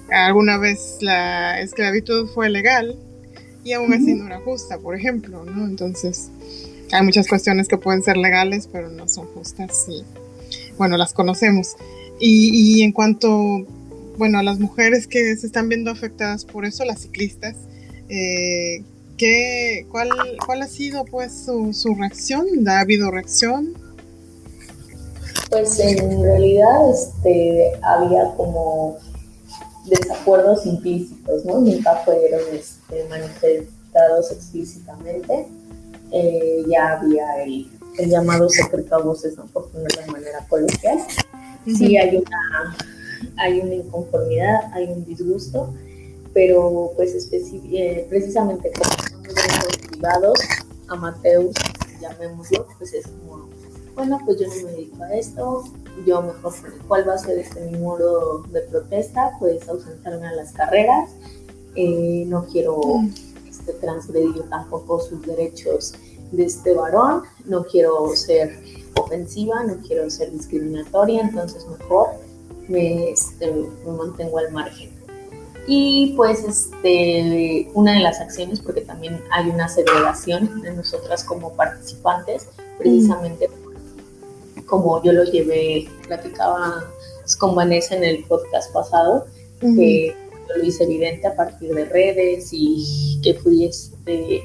Alguna 0.10 0.58
vez 0.58 0.98
la 1.02 1.62
esclavitud 1.62 2.28
fue 2.28 2.50
legal 2.50 2.98
y 3.64 3.74
aún 3.74 3.94
así 3.94 4.14
no 4.14 4.26
era 4.26 4.40
justa, 4.40 4.80
por 4.80 4.96
ejemplo, 4.96 5.46
¿no? 5.46 5.66
Entonces, 5.66 6.30
hay 6.92 7.04
muchas 7.04 7.28
cuestiones 7.28 7.68
que 7.68 7.78
pueden 7.78 8.04
ser 8.04 8.18
legales, 8.18 8.68
pero 8.72 8.90
no 8.90 9.08
son 9.08 9.28
justas 9.28 9.86
y, 9.88 10.04
bueno, 10.78 10.98
las 10.98 11.14
conocemos. 11.14 11.76
Y, 12.20 12.84
en 12.84 12.92
cuanto, 12.92 13.66
bueno, 14.18 14.40
a 14.40 14.44
las 14.44 14.60
mujeres 14.60 15.08
que 15.08 15.36
se 15.36 15.48
están 15.48 15.70
viendo 15.70 15.90
afectadas 15.90 16.46
por 16.46 16.66
eso, 16.66 16.86
las 16.86 17.02
ciclistas, 17.02 17.56
eh, 18.10 18.84
¿qué, 19.18 19.86
cuál, 19.90 20.10
¿cuál 20.46 20.62
ha 20.62 20.68
sido, 20.68 21.06
pues, 21.06 21.32
su, 21.46 21.74
su 21.74 21.96
reacción? 21.96 22.46
¿Ha 22.68 22.80
habido 22.80 23.10
reacción? 23.10 23.74
Pues 25.50 25.80
en 25.80 26.24
realidad 26.24 26.92
este, 26.92 27.72
había 27.84 28.24
como 28.38 28.98
desacuerdos 29.86 30.66
implícitos, 30.66 31.46
¿no? 31.46 31.60
Nunca 31.60 31.96
fueron 32.06 32.42
este, 32.54 33.08
manifestados 33.10 34.32
explícitamente. 34.32 35.48
Eh, 36.12 36.64
ya 36.68 36.94
había 36.94 37.44
el, 37.44 37.68
llamado 38.10 38.50
secreto 38.50 38.96
a 38.96 39.00
voces, 39.00 39.38
¿no? 39.38 39.46
Por 39.48 39.70
ponerlo 39.70 40.02
de 40.02 40.12
manera 40.12 40.46
coloquial. 40.48 41.00
Sí 41.66 41.98
hay 41.98 42.18
una, 42.18 42.76
hay 43.38 43.60
una 43.60 43.76
inconformidad, 43.76 44.74
hay 44.74 44.86
un 44.86 45.06
disgusto, 45.06 45.74
pero 46.34 46.92
pues 46.96 47.30
eh, 47.32 48.06
precisamente 48.10 48.72
como 48.72 48.92
son 49.10 49.24
grupos 49.24 49.78
privados, 49.90 50.40
amateurs, 50.88 51.54
llamémoslo, 52.02 52.68
pues 52.78 52.94
es 52.94 53.06
como 53.06 53.48
bueno, 53.96 54.20
pues 54.26 54.40
yo 54.40 54.48
no 54.48 54.56
me 54.56 54.72
dedico 54.72 55.04
a 55.04 55.14
esto, 55.14 55.64
yo 56.06 56.22
mejor, 56.22 56.54
¿cuál 56.88 57.08
va 57.08 57.14
a 57.14 57.18
ser 57.18 57.38
este 57.40 57.70
mi 57.70 57.78
modo 57.78 58.44
de 58.44 58.62
protesta? 58.62 59.32
Pues 59.40 59.68
ausentarme 59.68 60.28
a 60.28 60.34
las 60.34 60.54
carreras, 60.54 61.12
eh, 61.76 62.26
no 62.28 62.46
quiero 62.46 62.80
este, 63.50 63.74
transgredir 63.74 64.44
tampoco 64.50 65.00
sus 65.00 65.22
derechos 65.26 65.94
de 66.32 66.46
este 66.46 66.74
varón, 66.74 67.24
no 67.46 67.64
quiero 67.66 68.16
ser 68.16 68.58
ofensiva, 68.98 69.64
no 69.64 69.78
quiero 69.86 70.10
ser 70.10 70.32
discriminatoria, 70.32 71.22
entonces 71.22 71.66
mejor 71.68 72.08
me, 72.68 73.12
este, 73.12 73.52
me 73.52 73.92
mantengo 73.92 74.38
al 74.40 74.52
margen. 74.52 74.92
Y 75.68 76.14
pues 76.16 76.44
este, 76.44 77.70
una 77.74 77.94
de 77.94 78.00
las 78.00 78.20
acciones, 78.20 78.62
porque 78.62 78.82
también 78.82 79.22
hay 79.32 79.50
una 79.50 79.68
segregación 79.68 80.62
de 80.62 80.74
nosotras 80.74 81.24
como 81.24 81.54
participantes, 81.54 82.48
precisamente 82.78 83.50
como 84.72 85.04
yo 85.04 85.12
lo 85.12 85.26
llevé, 85.26 85.86
platicaba 86.08 86.82
con 87.40 87.54
Vanessa 87.56 87.94
en 87.94 88.06
el 88.06 88.24
podcast 88.24 88.72
pasado, 88.74 89.26
que 89.60 90.16
yo 90.48 90.56
lo 90.56 90.64
hice 90.64 90.86
evidente 90.86 91.28
a 91.28 91.36
partir 91.36 91.76
de 91.76 91.86
redes 91.86 92.50
y 92.54 93.20
que 93.22 93.34
fui 93.34 93.66
este, 93.66 94.42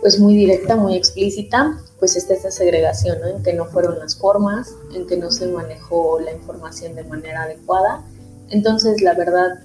pues 0.00 0.18
muy 0.18 0.34
directa, 0.34 0.74
muy 0.74 0.96
explícita, 0.96 1.80
pues 2.00 2.16
está 2.16 2.34
esta 2.34 2.50
segregación, 2.50 3.20
¿no? 3.20 3.28
En 3.28 3.42
que 3.44 3.52
no 3.52 3.66
fueron 3.66 4.00
las 4.00 4.16
formas, 4.16 4.74
en 4.92 5.06
que 5.06 5.16
no 5.16 5.30
se 5.30 5.46
manejó 5.46 6.18
la 6.18 6.32
información 6.32 6.96
de 6.96 7.04
manera 7.04 7.44
adecuada. 7.44 8.02
Entonces, 8.50 9.02
la 9.02 9.14
verdad, 9.14 9.60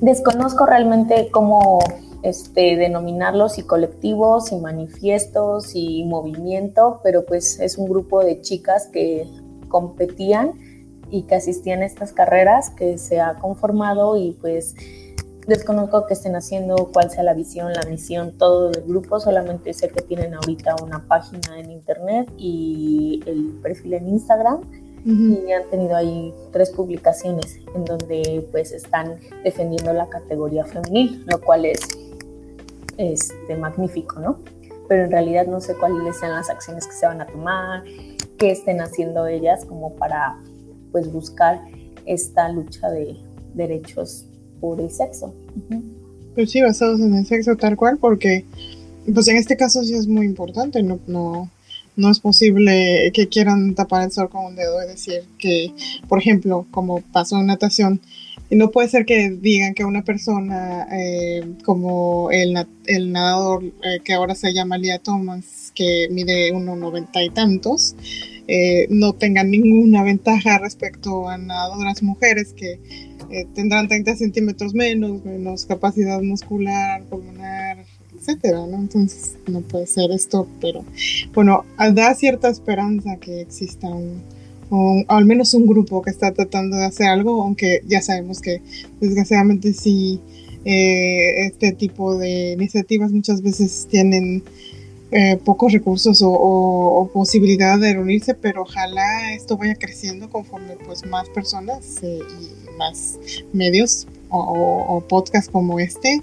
desconozco 0.00 0.66
realmente 0.66 1.30
cómo 1.32 1.80
este, 2.24 2.76
denominarlos 2.76 3.58
y 3.58 3.64
colectivos 3.64 4.50
y 4.50 4.56
manifiestos 4.56 5.72
y 5.74 6.04
movimiento, 6.04 7.00
pero 7.04 7.26
pues 7.26 7.60
es 7.60 7.76
un 7.76 7.86
grupo 7.86 8.24
de 8.24 8.40
chicas 8.40 8.88
que 8.90 9.28
competían 9.68 10.52
y 11.10 11.24
que 11.24 11.34
asistían 11.34 11.82
a 11.82 11.86
estas 11.86 12.14
carreras 12.14 12.70
que 12.70 12.96
se 12.96 13.20
ha 13.20 13.34
conformado 13.34 14.16
y 14.16 14.32
pues 14.40 14.74
desconozco 15.46 16.06
que 16.06 16.14
estén 16.14 16.34
haciendo, 16.34 16.88
cuál 16.94 17.10
sea 17.10 17.22
la 17.24 17.34
visión, 17.34 17.70
la 17.74 17.82
misión, 17.90 18.32
todo 18.38 18.70
el 18.70 18.80
grupo, 18.84 19.20
solamente 19.20 19.74
sé 19.74 19.90
que 19.90 20.00
tienen 20.00 20.32
ahorita 20.32 20.76
una 20.82 21.06
página 21.06 21.58
en 21.58 21.70
internet 21.72 22.32
y 22.38 23.22
el 23.26 23.58
perfil 23.62 23.94
en 23.94 24.08
Instagram 24.08 24.62
y 25.04 25.52
han 25.52 25.68
tenido 25.68 25.94
ahí 25.94 26.32
tres 26.50 26.70
publicaciones 26.70 27.60
en 27.74 27.84
donde 27.84 28.48
pues 28.50 28.72
están 28.72 29.18
defendiendo 29.42 29.92
la 29.92 30.08
categoría 30.08 30.64
femenil, 30.64 31.22
lo 31.26 31.38
cual 31.42 31.66
es 31.66 31.80
este, 32.98 33.56
magnífico, 33.56 34.20
¿no? 34.20 34.38
Pero 34.88 35.04
en 35.04 35.10
realidad 35.10 35.46
no 35.46 35.60
sé 35.60 35.74
cuáles 35.74 36.18
sean 36.18 36.32
las 36.32 36.50
acciones 36.50 36.86
que 36.86 36.94
se 36.94 37.06
van 37.06 37.20
a 37.20 37.26
tomar, 37.26 37.84
qué 38.38 38.50
estén 38.50 38.80
haciendo 38.80 39.26
ellas 39.26 39.64
como 39.64 39.94
para 39.96 40.38
pues 40.92 41.10
buscar 41.12 41.60
esta 42.06 42.48
lucha 42.50 42.90
de 42.90 43.16
derechos 43.54 44.26
por 44.60 44.80
el 44.80 44.90
sexo. 44.90 45.34
Pues 46.34 46.50
sí, 46.50 46.60
basados 46.60 47.00
en 47.00 47.14
el 47.14 47.26
sexo 47.26 47.56
tal 47.56 47.76
cual, 47.76 47.98
porque 47.98 48.44
pues 49.12 49.28
en 49.28 49.36
este 49.36 49.56
caso 49.56 49.82
sí 49.84 49.94
es 49.94 50.06
muy 50.06 50.26
importante, 50.26 50.82
no, 50.82 50.98
no, 51.06 51.50
no 51.96 52.10
es 52.10 52.20
posible 52.20 53.10
que 53.12 53.28
quieran 53.28 53.74
tapar 53.74 54.04
el 54.04 54.12
sol 54.12 54.28
con 54.28 54.46
un 54.46 54.56
dedo 54.56 54.82
y 54.82 54.86
decir 54.86 55.24
que, 55.38 55.72
por 56.08 56.18
ejemplo, 56.18 56.66
como 56.70 57.00
pasó 57.12 57.38
en 57.38 57.46
natación, 57.46 58.00
no 58.54 58.70
puede 58.70 58.88
ser 58.88 59.04
que 59.04 59.30
digan 59.30 59.74
que 59.74 59.84
una 59.84 60.02
persona 60.02 60.86
eh, 60.92 61.42
como 61.64 62.30
el, 62.30 62.54
nadador 63.12 63.64
eh, 63.64 64.00
que 64.04 64.12
ahora 64.12 64.34
se 64.34 64.52
llama 64.52 64.78
Lia 64.78 64.98
Thomas, 64.98 65.72
que 65.74 66.08
mide 66.10 66.52
1,90 66.52 67.26
y 67.26 67.30
tantos, 67.30 67.96
eh, 68.46 68.86
no 68.90 69.14
tenga 69.14 69.44
ninguna 69.44 70.02
ventaja 70.02 70.58
respecto 70.58 71.28
a 71.28 71.38
nadadoras 71.38 72.02
mujeres 72.02 72.52
que 72.52 72.78
tendrán 73.54 73.88
30 73.88 74.16
centímetros 74.16 74.74
menos, 74.74 75.24
menos 75.24 75.64
capacidad 75.64 76.20
muscular, 76.22 77.02
pulmonar, 77.04 77.84
etcétera, 78.16 78.66
¿no? 78.66 78.76
Entonces 78.76 79.36
no 79.48 79.60
puede 79.62 79.86
ser 79.86 80.12
esto, 80.12 80.46
pero 80.60 80.84
bueno, 81.32 81.64
da 81.94 82.14
cierta 82.14 82.48
esperanza 82.48 83.16
que 83.16 83.40
exista 83.40 83.88
un, 83.88 84.22
o 84.70 85.04
al 85.08 85.24
menos 85.24 85.54
un 85.54 85.66
grupo 85.66 86.02
que 86.02 86.10
está 86.10 86.32
tratando 86.32 86.76
de 86.76 86.86
hacer 86.86 87.06
algo, 87.06 87.42
aunque 87.42 87.82
ya 87.86 88.02
sabemos 88.02 88.40
que 88.40 88.60
desgraciadamente 89.00 89.72
sí, 89.72 90.20
eh, 90.64 91.46
este 91.46 91.72
tipo 91.72 92.16
de 92.16 92.52
iniciativas 92.52 93.12
muchas 93.12 93.42
veces 93.42 93.86
tienen 93.90 94.42
eh, 95.10 95.36
pocos 95.44 95.72
recursos 95.72 96.20
o, 96.24 97.10
posibilidad 97.12 97.78
de 97.78 97.92
reunirse, 97.92 98.34
pero 98.34 98.62
ojalá 98.62 99.32
esto 99.32 99.56
vaya 99.56 99.76
creciendo 99.76 100.28
conforme 100.28 100.76
pues 100.84 101.06
más 101.06 101.28
personas 101.28 102.02
eh, 102.02 102.18
y 102.40 102.76
más 102.78 103.18
medios 103.52 104.06
o, 104.30 104.86
o 104.88 105.00
podcasts 105.06 105.50
como 105.50 105.78
este 105.78 106.22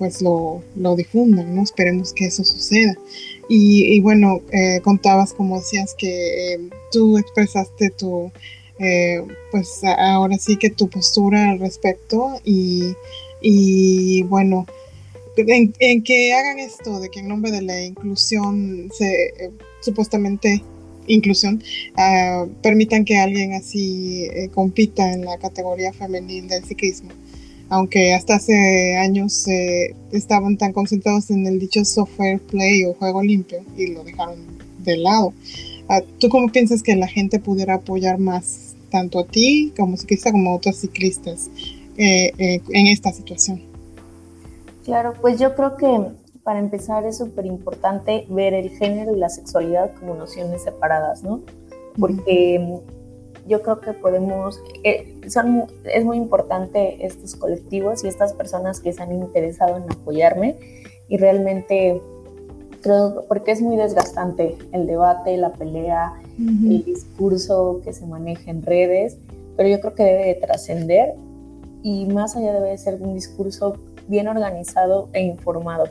pues 0.00 0.22
lo, 0.22 0.62
lo 0.76 0.96
difundan, 0.96 1.54
¿no? 1.54 1.62
Esperemos 1.62 2.14
que 2.14 2.24
eso 2.24 2.42
suceda. 2.42 2.96
Y, 3.52 3.98
bueno, 4.00 4.42
eh, 4.52 4.80
contabas, 4.80 5.34
como 5.34 5.58
decías, 5.58 5.96
que 5.98 6.52
eh, 6.54 6.60
tú 6.92 7.18
expresaste 7.18 7.90
tu, 7.90 8.30
eh, 8.78 9.24
pues 9.50 9.80
ahora 9.82 10.38
sí 10.38 10.56
que 10.56 10.70
tu 10.70 10.88
postura 10.88 11.50
al 11.50 11.58
respecto 11.58 12.40
y, 12.44 12.94
y 13.42 14.22
bueno, 14.22 14.66
en, 15.36 16.02
que 16.04 16.32
hagan 16.32 16.60
esto, 16.60 17.00
de 17.00 17.08
que 17.08 17.18
en 17.18 17.26
nombre 17.26 17.50
de 17.50 17.62
la 17.62 17.82
inclusión, 17.82 18.88
se, 18.96 19.50
supuestamente 19.80 20.62
inclusión, 21.08 21.60
ah, 21.96 22.46
permitan 22.62 23.04
que 23.04 23.16
alguien 23.16 23.54
así 23.54 24.28
compita 24.54 25.12
en 25.12 25.24
la 25.24 25.38
categoría 25.38 25.92
femenil 25.92 26.46
del 26.46 26.64
ciclismo 26.64 27.10
aunque 27.70 28.14
hasta 28.14 28.34
hace 28.34 28.96
años 28.96 29.46
eh, 29.48 29.94
estaban 30.10 30.58
tan 30.58 30.72
concentrados 30.72 31.30
en 31.30 31.46
el 31.46 31.58
dicho 31.58 31.84
software 31.84 32.40
play 32.40 32.84
o 32.84 32.94
juego 32.94 33.22
limpio 33.22 33.60
y 33.76 33.94
lo 33.94 34.04
dejaron 34.04 34.38
de 34.80 34.96
lado. 34.96 35.32
Ah, 35.88 36.02
¿Tú 36.18 36.28
cómo 36.28 36.50
piensas 36.50 36.82
que 36.82 36.94
la 36.96 37.06
gente 37.06 37.38
pudiera 37.38 37.74
apoyar 37.74 38.18
más 38.18 38.74
tanto 38.90 39.20
a 39.20 39.26
ti 39.26 39.72
como 39.76 39.96
ciclista 39.96 40.32
como 40.32 40.50
a 40.50 40.56
otros 40.56 40.76
ciclistas 40.76 41.48
eh, 41.96 42.32
eh, 42.38 42.60
en 42.70 42.86
esta 42.88 43.12
situación? 43.12 43.62
Claro, 44.84 45.14
pues 45.20 45.38
yo 45.38 45.54
creo 45.54 45.76
que 45.76 46.12
para 46.42 46.58
empezar 46.58 47.06
es 47.06 47.18
súper 47.18 47.46
importante 47.46 48.26
ver 48.28 48.52
el 48.52 48.70
género 48.70 49.14
y 49.14 49.18
la 49.20 49.28
sexualidad 49.28 49.94
como 49.94 50.16
nociones 50.16 50.62
separadas, 50.62 51.22
¿no? 51.22 51.40
Porque 51.98 52.80
yo 53.50 53.62
creo 53.62 53.80
que 53.80 53.92
podemos, 53.92 54.62
eh, 54.84 55.20
son, 55.28 55.64
es 55.84 56.04
muy 56.04 56.16
importante 56.16 57.04
estos 57.04 57.34
colectivos 57.34 58.04
y 58.04 58.06
estas 58.06 58.32
personas 58.32 58.78
que 58.78 58.92
se 58.92 59.02
han 59.02 59.10
interesado 59.10 59.76
en 59.76 59.90
apoyarme. 59.90 60.56
Y 61.08 61.16
realmente 61.16 62.00
creo, 62.80 63.24
porque 63.26 63.50
es 63.50 63.60
muy 63.60 63.76
desgastante 63.76 64.56
el 64.70 64.86
debate, 64.86 65.36
la 65.36 65.52
pelea, 65.52 66.14
el 66.38 66.84
discurso 66.84 67.80
que 67.84 67.92
se 67.92 68.06
maneja 68.06 68.50
en 68.50 68.62
redes, 68.62 69.18
pero 69.56 69.68
yo 69.68 69.80
creo 69.80 69.94
que 69.94 70.04
debe 70.04 70.26
de 70.26 70.34
trascender 70.36 71.14
y 71.82 72.06
más 72.06 72.36
allá 72.36 72.52
debe 72.52 72.70
de 72.70 72.78
ser 72.78 73.02
un 73.02 73.14
discurso 73.14 73.76
bien 74.06 74.28
organizado 74.28 75.08
e 75.12 75.22
informado, 75.22 75.88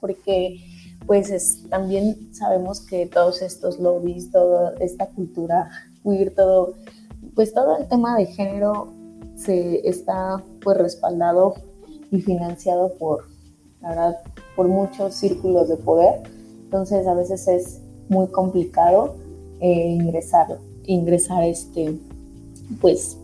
porque 0.00 0.60
pues 1.06 1.64
también 1.68 2.32
sabemos 2.32 2.80
que 2.80 3.06
todos 3.06 3.42
estos 3.42 3.80
lobbies, 3.80 4.30
toda 4.30 4.74
esta 4.78 5.06
cultura 5.08 5.68
todo, 6.34 6.74
pues 7.34 7.52
todo 7.54 7.78
el 7.78 7.88
tema 7.88 8.16
de 8.16 8.26
género 8.26 8.92
se 9.36 9.88
está 9.88 10.42
pues 10.62 10.76
respaldado 10.78 11.54
y 12.10 12.20
financiado 12.20 12.94
por, 12.94 13.24
la 13.80 13.88
verdad, 13.90 14.18
por 14.56 14.68
muchos 14.68 15.14
círculos 15.14 15.68
de 15.68 15.76
poder. 15.76 16.22
Entonces 16.64 17.06
a 17.06 17.14
veces 17.14 17.48
es 17.48 17.80
muy 18.08 18.28
complicado 18.28 19.14
eh, 19.60 19.88
ingresar, 19.88 20.58
ingresar 20.84 21.44
este, 21.44 21.98
pues, 22.80 23.16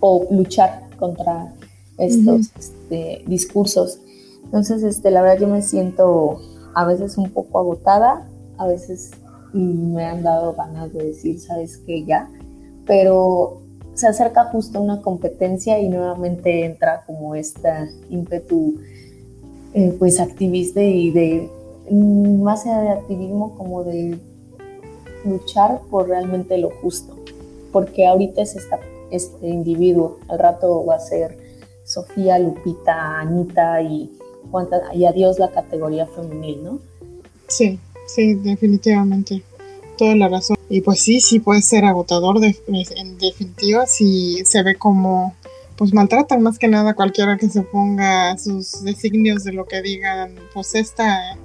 o 0.00 0.26
luchar 0.30 0.88
contra 0.98 1.54
estos 1.98 2.50
este, 2.58 3.22
discursos. 3.26 4.00
Entonces, 4.44 4.82
este, 4.82 5.10
la 5.10 5.22
verdad 5.22 5.40
yo 5.40 5.48
me 5.48 5.62
siento 5.62 6.40
a 6.74 6.84
veces 6.84 7.16
un 7.16 7.30
poco 7.30 7.58
agotada, 7.58 8.28
a 8.58 8.66
veces 8.66 9.12
me 9.52 10.04
han 10.04 10.22
dado 10.22 10.54
ganas 10.54 10.92
de 10.92 11.04
decir, 11.04 11.40
sabes 11.40 11.78
que 11.78 12.04
ya, 12.04 12.30
pero 12.86 13.62
se 13.94 14.06
acerca 14.06 14.44
justo 14.44 14.80
una 14.80 15.02
competencia 15.02 15.78
y 15.78 15.88
nuevamente 15.88 16.64
entra 16.64 17.04
como 17.06 17.34
esta 17.34 17.88
ímpetu 18.08 18.76
eh, 19.74 19.94
pues 19.98 20.20
activista 20.20 20.82
y 20.82 21.10
de 21.10 21.50
más 21.90 22.66
allá 22.66 22.80
de 22.80 22.90
activismo 22.90 23.56
como 23.56 23.84
de 23.84 24.18
luchar 25.24 25.80
por 25.90 26.08
realmente 26.08 26.56
lo 26.58 26.70
justo. 26.70 27.16
Porque 27.70 28.06
ahorita 28.06 28.42
es 28.42 28.56
esta, 28.56 28.78
este 29.10 29.48
individuo. 29.48 30.18
Al 30.28 30.38
rato 30.38 30.84
va 30.84 30.96
a 30.96 31.00
ser 31.00 31.38
Sofía, 31.84 32.38
Lupita, 32.38 33.20
Anita 33.20 33.82
y, 33.82 34.10
y 34.94 35.04
adiós 35.04 35.38
la 35.38 35.50
categoría 35.50 36.06
femenil, 36.06 36.64
¿no? 36.64 36.78
Sí, 37.48 37.78
Sí, 38.06 38.34
definitivamente. 38.34 39.42
Toda 39.96 40.16
la 40.16 40.28
razón. 40.28 40.56
Y 40.68 40.80
pues 40.80 41.00
sí, 41.00 41.20
sí 41.20 41.38
puede 41.38 41.62
ser 41.62 41.84
agotador 41.84 42.40
en 42.44 43.18
definitiva 43.18 43.86
si 43.86 44.42
se 44.44 44.62
ve 44.62 44.76
como 44.76 45.34
pues 45.76 45.92
maltratan 45.92 46.42
más 46.42 46.58
que 46.58 46.68
nada 46.68 46.94
cualquiera 46.94 47.36
que 47.36 47.48
se 47.48 47.62
ponga 47.62 48.36
sus 48.38 48.84
designios 48.84 49.44
de 49.44 49.52
lo 49.52 49.66
que 49.66 49.82
digan. 49.82 50.34
Pues 50.54 50.74
esta, 50.74 51.36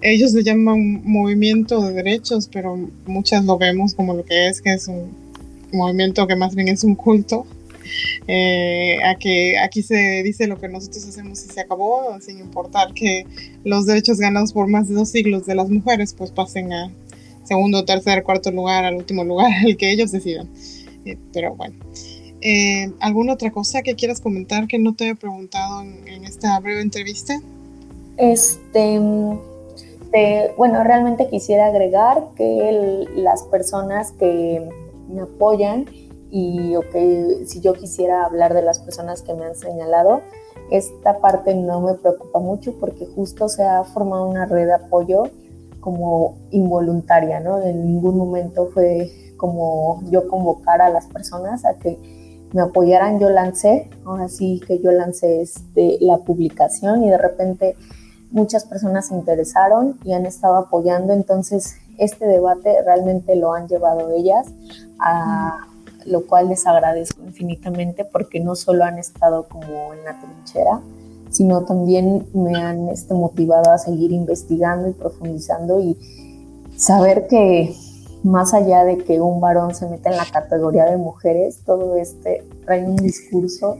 ellos 0.00 0.32
le 0.32 0.42
llaman 0.42 1.02
movimiento 1.04 1.80
de 1.82 1.92
derechos, 1.92 2.48
pero 2.52 2.76
muchas 3.06 3.44
lo 3.44 3.58
vemos 3.58 3.94
como 3.94 4.14
lo 4.14 4.24
que 4.24 4.48
es, 4.48 4.60
que 4.60 4.74
es 4.74 4.88
un 4.88 5.10
movimiento 5.72 6.26
que 6.26 6.36
más 6.36 6.54
bien 6.54 6.68
es 6.68 6.84
un 6.84 6.94
culto 6.94 7.46
eh, 8.26 8.98
a 9.04 9.16
que 9.16 9.58
aquí 9.58 9.82
se 9.82 10.22
dice 10.22 10.46
lo 10.46 10.58
que 10.58 10.68
nosotros 10.68 11.04
hacemos 11.06 11.44
y 11.44 11.48
se 11.48 11.60
acabó, 11.60 12.18
sin 12.20 12.38
importar 12.38 12.92
que 12.94 13.26
los 13.64 13.86
derechos 13.86 14.18
ganados 14.18 14.52
por 14.52 14.68
más 14.68 14.88
de 14.88 14.94
dos 14.94 15.10
siglos 15.10 15.46
de 15.46 15.54
las 15.54 15.68
mujeres 15.68 16.14
pues 16.14 16.30
pasen 16.30 16.72
a 16.72 16.90
segundo, 17.44 17.84
tercer, 17.84 18.22
cuarto 18.22 18.50
lugar, 18.50 18.84
al 18.84 18.96
último 18.96 19.24
lugar, 19.24 19.50
el 19.64 19.76
que 19.76 19.90
ellos 19.92 20.12
decidan. 20.12 20.48
Eh, 21.04 21.16
pero 21.32 21.54
bueno. 21.54 21.74
Eh, 22.40 22.90
¿Alguna 22.98 23.34
otra 23.34 23.52
cosa 23.52 23.82
que 23.82 23.94
quieras 23.94 24.20
comentar 24.20 24.66
que 24.66 24.78
no 24.78 24.94
te 24.94 25.10
he 25.10 25.14
preguntado 25.14 25.82
en, 25.82 26.24
esta 26.24 26.58
breve 26.58 26.80
entrevista? 26.80 27.40
Este, 28.16 28.98
bueno, 30.56 30.82
realmente 30.82 31.28
quisiera 31.28 31.66
agregar 31.66 32.24
que 32.36 33.06
las 33.14 33.44
personas 33.44 34.10
que 34.12 34.60
me 35.08 35.22
apoyan 35.22 35.86
y 36.34 36.74
que 36.90 37.44
si 37.46 37.60
yo 37.60 37.74
quisiera 37.74 38.24
hablar 38.24 38.54
de 38.54 38.62
las 38.62 38.80
personas 38.80 39.20
que 39.20 39.34
me 39.34 39.44
han 39.44 39.54
señalado, 39.54 40.22
esta 40.70 41.18
parte 41.18 41.54
no 41.54 41.82
me 41.82 41.92
preocupa 41.92 42.38
mucho 42.38 42.72
porque 42.80 43.04
justo 43.04 43.50
se 43.50 43.62
ha 43.62 43.84
formado 43.84 44.26
una 44.26 44.46
red 44.46 44.64
de 44.64 44.72
apoyo 44.72 45.24
como 45.80 46.38
involuntaria, 46.50 47.38
¿no? 47.40 47.60
En 47.60 47.86
ningún 47.86 48.16
momento 48.16 48.70
fue 48.72 49.10
como 49.36 50.02
yo 50.10 50.26
convocar 50.26 50.80
a 50.80 50.88
las 50.88 51.04
personas 51.06 51.66
a 51.66 51.74
que 51.74 51.98
me 52.54 52.62
apoyaran, 52.62 53.18
yo 53.20 53.28
lancé, 53.28 53.90
ahora 54.06 54.30
sí 54.30 54.58
que 54.66 54.78
yo 54.78 54.90
lancé 54.90 55.42
este, 55.42 55.98
la 56.00 56.16
publicación 56.18 57.04
y 57.04 57.10
de 57.10 57.18
repente 57.18 57.76
muchas 58.30 58.64
personas 58.64 59.08
se 59.08 59.14
interesaron 59.14 59.98
y 60.02 60.14
han 60.14 60.24
estado 60.24 60.54
apoyando, 60.54 61.12
entonces 61.12 61.76
este 61.98 62.26
debate 62.26 62.82
realmente 62.86 63.36
lo 63.36 63.52
han 63.52 63.68
llevado 63.68 64.10
ellas 64.12 64.46
a, 64.98 65.66
lo 66.06 66.26
cual 66.26 66.48
les 66.48 66.66
agradezco 66.66 67.22
infinitamente 67.22 68.04
porque 68.04 68.40
no 68.40 68.54
solo 68.54 68.84
han 68.84 68.98
estado 68.98 69.48
como 69.48 69.94
en 69.94 70.04
la 70.04 70.18
trinchera, 70.20 70.80
sino 71.30 71.64
también 71.64 72.26
me 72.34 72.56
han 72.56 72.88
este, 72.88 73.14
motivado 73.14 73.70
a 73.72 73.78
seguir 73.78 74.12
investigando 74.12 74.88
y 74.88 74.92
profundizando 74.92 75.80
y 75.80 75.96
saber 76.76 77.26
que 77.26 77.74
más 78.22 78.54
allá 78.54 78.84
de 78.84 78.98
que 78.98 79.20
un 79.20 79.40
varón 79.40 79.74
se 79.74 79.88
meta 79.88 80.10
en 80.10 80.16
la 80.16 80.26
categoría 80.26 80.84
de 80.84 80.96
mujeres, 80.96 81.60
todo 81.64 81.96
este 81.96 82.44
trae 82.64 82.84
un 82.84 82.96
discurso 82.96 83.76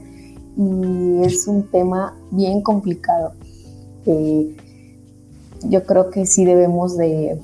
y 0.57 1.23
es 1.23 1.47
un 1.47 1.63
tema 1.69 2.15
bien 2.31 2.61
complicado. 2.61 3.33
yo 4.05 5.85
creo 5.85 6.09
que 6.09 6.25
sí 6.25 6.43
debemos 6.43 6.97
de 6.97 7.39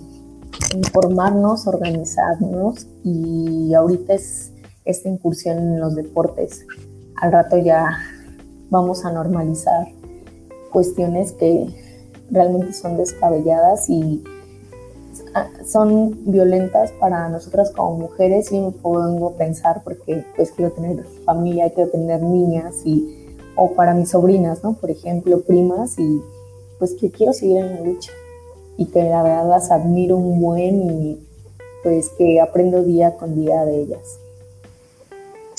informarnos, 0.76 1.68
organizarnos 1.68 2.86
y 3.04 3.74
ahorita 3.74 4.13
es 4.13 4.52
esta 4.89 5.10
incursión 5.10 5.58
en 5.58 5.80
los 5.80 5.95
deportes. 5.95 6.65
Al 7.15 7.32
rato 7.32 7.58
ya 7.58 7.97
vamos 8.69 9.06
a 9.06 9.12
normalizar 9.12 9.88
cuestiones 10.71 11.32
que 11.34 11.67
realmente 12.32 12.73
son 12.73 12.97
descabelladas 12.97 13.89
y 13.89 14.23
ah, 15.34 15.47
son 15.65 16.32
violentas 16.32 16.91
para 16.99 17.28
nosotras 17.30 17.71
como 17.71 17.97
mujeres 17.97 18.52
y 18.52 18.60
me 18.60 18.71
pongo 18.71 19.30
a 19.30 19.38
pensar 19.38 19.84
porque 19.84 20.25
pues 20.36 20.52
quiero 20.52 20.71
tener 20.71 21.04
familia, 21.25 21.71
quiero 21.71 21.89
tener 21.89 22.21
niñas 22.21 22.75
y 22.86 23.15
o 23.56 23.73
para 23.73 23.93
mis 23.93 24.10
sobrinas, 24.10 24.63
¿no? 24.63 24.73
Por 24.73 24.89
ejemplo, 24.89 25.41
primas 25.41 25.99
y 25.99 26.21
pues 26.78 26.93
que 26.93 27.12
quiero 27.12 27.34
seguir 27.34 27.58
en 27.58 27.75
la 27.75 27.82
lucha 27.82 28.12
y 28.78 28.86
que 28.86 29.04
la 29.04 29.21
verdad 29.21 29.49
las 29.49 29.71
admiro 29.71 30.15
un 30.15 30.39
buen 30.39 30.89
y 30.89 31.19
pues 31.84 32.10
que 32.17 32.39
aprendo 32.39 32.84
día 32.84 33.17
con 33.17 33.36
día 33.36 33.65
de 33.65 33.82
ellas. 33.82 34.19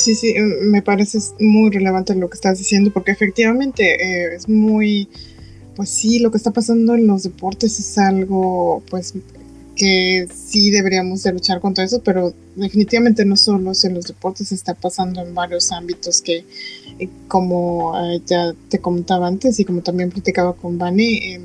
Sí, 0.00 0.14
sí, 0.14 0.34
me 0.62 0.80
parece 0.80 1.18
muy 1.40 1.68
relevante 1.68 2.14
lo 2.14 2.30
que 2.30 2.36
estás 2.36 2.56
diciendo 2.56 2.90
porque 2.90 3.10
efectivamente 3.10 3.96
eh, 4.02 4.34
es 4.34 4.48
muy, 4.48 5.08
pues 5.76 5.90
sí, 5.90 6.20
lo 6.20 6.30
que 6.30 6.38
está 6.38 6.52
pasando 6.52 6.94
en 6.94 7.06
los 7.06 7.24
deportes 7.24 7.78
es 7.78 7.98
algo, 7.98 8.82
pues 8.88 9.12
que 9.76 10.26
sí 10.34 10.70
deberíamos 10.70 11.22
de 11.22 11.34
luchar 11.34 11.60
contra 11.60 11.84
eso, 11.84 12.02
pero 12.02 12.32
definitivamente 12.56 13.26
no 13.26 13.36
solo 13.36 13.72
en 13.84 13.94
los 13.94 14.06
deportes, 14.06 14.52
está 14.52 14.72
pasando 14.72 15.20
en 15.20 15.34
varios 15.34 15.70
ámbitos 15.70 16.22
que, 16.22 16.46
eh, 16.98 17.08
como 17.28 17.92
eh, 18.00 18.22
ya 18.24 18.54
te 18.70 18.78
comentaba 18.78 19.26
antes 19.26 19.60
y 19.60 19.66
como 19.66 19.82
también 19.82 20.10
platicaba 20.10 20.54
con 20.54 20.78
Vani, 20.78 21.34
em, 21.34 21.42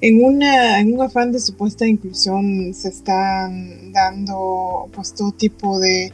en, 0.00 0.24
una, 0.24 0.80
en 0.80 0.94
un 0.94 1.02
afán 1.02 1.30
de 1.30 1.40
supuesta 1.40 1.86
inclusión 1.86 2.72
se 2.72 2.88
están 2.88 3.92
dando 3.92 4.88
pues 4.94 5.12
todo 5.12 5.32
tipo 5.32 5.78
de 5.78 6.10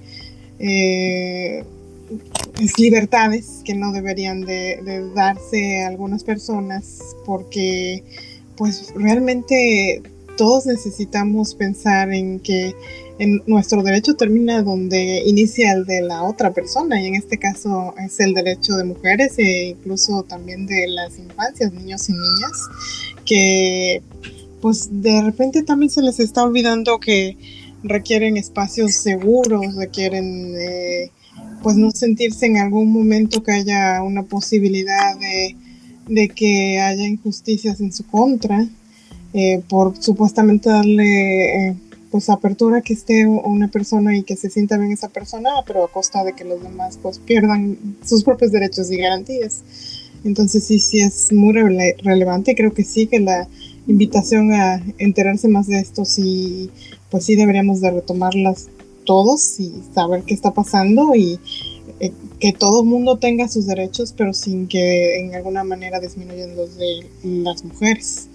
eh, 0.62 1.64
libertades 2.78 3.62
que 3.64 3.74
no 3.74 3.92
deberían 3.92 4.42
de, 4.42 5.10
darse 5.14 5.82
a 5.82 5.88
algunas 5.88 6.22
personas 6.22 7.00
porque 7.26 8.04
pues 8.56 8.92
realmente 8.94 10.02
todos 10.36 10.66
necesitamos 10.66 11.56
pensar 11.56 12.12
en 12.12 12.38
que 12.38 12.74
en 13.18 13.42
nuestro 13.46 13.82
derecho 13.82 14.14
termina 14.14 14.62
donde 14.62 15.24
inicia 15.26 15.72
el 15.72 15.84
de 15.84 16.02
la 16.02 16.22
otra 16.22 16.52
persona 16.52 17.02
y 17.02 17.08
en 17.08 17.16
este 17.16 17.38
caso 17.38 17.94
es 17.98 18.20
el 18.20 18.32
derecho 18.32 18.76
de 18.76 18.84
mujeres 18.84 19.38
e 19.38 19.70
incluso 19.70 20.22
también 20.22 20.66
de 20.66 20.86
las 20.86 21.18
infancias, 21.18 21.72
niños 21.72 22.08
y 22.08 22.12
niñas 22.12 22.52
que 23.24 24.02
pues 24.60 24.88
de 25.02 25.22
repente 25.22 25.64
también 25.64 25.90
se 25.90 26.02
les 26.02 26.20
está 26.20 26.44
olvidando 26.44 27.00
que 27.00 27.36
requieren 27.82 28.36
espacios 28.36 28.94
seguros, 28.94 29.74
requieren 29.76 30.54
eh, 30.56 31.10
pues 31.62 31.76
no 31.76 31.90
sentirse 31.90 32.46
en 32.46 32.58
algún 32.58 32.92
momento 32.92 33.42
que 33.42 33.52
haya 33.52 34.02
una 34.02 34.22
posibilidad 34.22 35.16
de, 35.18 36.28
que 36.28 36.80
haya 36.80 37.06
injusticias 37.06 37.80
en 37.80 37.92
su 37.92 38.06
contra, 38.06 38.66
eh, 39.32 39.62
por 39.68 39.96
supuestamente 40.02 40.68
darle 40.68 41.68
eh, 41.68 41.76
pues 42.10 42.28
apertura 42.28 42.82
que 42.82 42.92
esté 42.92 43.26
una 43.26 43.68
persona 43.68 44.14
y 44.16 44.22
que 44.22 44.36
se 44.36 44.50
sienta 44.50 44.76
bien 44.76 44.92
esa 44.92 45.08
persona, 45.08 45.50
pero 45.66 45.84
a 45.84 45.90
costa 45.90 46.24
de 46.24 46.34
que 46.34 46.44
los 46.44 46.62
demás 46.62 46.98
pues 47.00 47.18
pierdan 47.18 47.78
sus 48.04 48.22
propios 48.22 48.52
derechos 48.52 48.90
y 48.90 48.98
garantías. 48.98 49.62
Entonces 50.24 50.64
sí, 50.64 50.78
sí 50.78 51.00
es 51.00 51.32
muy 51.32 51.52
relevante. 51.54 52.54
Creo 52.54 52.72
que 52.74 52.84
sí, 52.84 53.06
que 53.06 53.18
la 53.18 53.48
invitación 53.86 54.52
a 54.52 54.82
enterarse 54.98 55.48
más 55.48 55.66
de 55.66 55.80
esto, 55.80 56.04
sí, 56.04 56.70
pues 57.12 57.26
sí 57.26 57.36
deberíamos 57.36 57.82
de 57.82 57.90
retomarlas 57.90 58.68
todos 59.04 59.60
y 59.60 59.70
saber 59.94 60.22
qué 60.22 60.32
está 60.32 60.52
pasando 60.54 61.14
y 61.14 61.38
eh, 62.00 62.10
que 62.40 62.54
todo 62.54 62.82
el 62.82 62.88
mundo 62.88 63.18
tenga 63.18 63.48
sus 63.48 63.66
derechos, 63.66 64.14
pero 64.16 64.32
sin 64.32 64.66
que 64.66 65.20
en 65.20 65.34
alguna 65.34 65.62
manera 65.62 66.00
disminuyan 66.00 66.56
los 66.56 66.76
de 66.76 67.06
las 67.22 67.64
mujeres. 67.64 68.28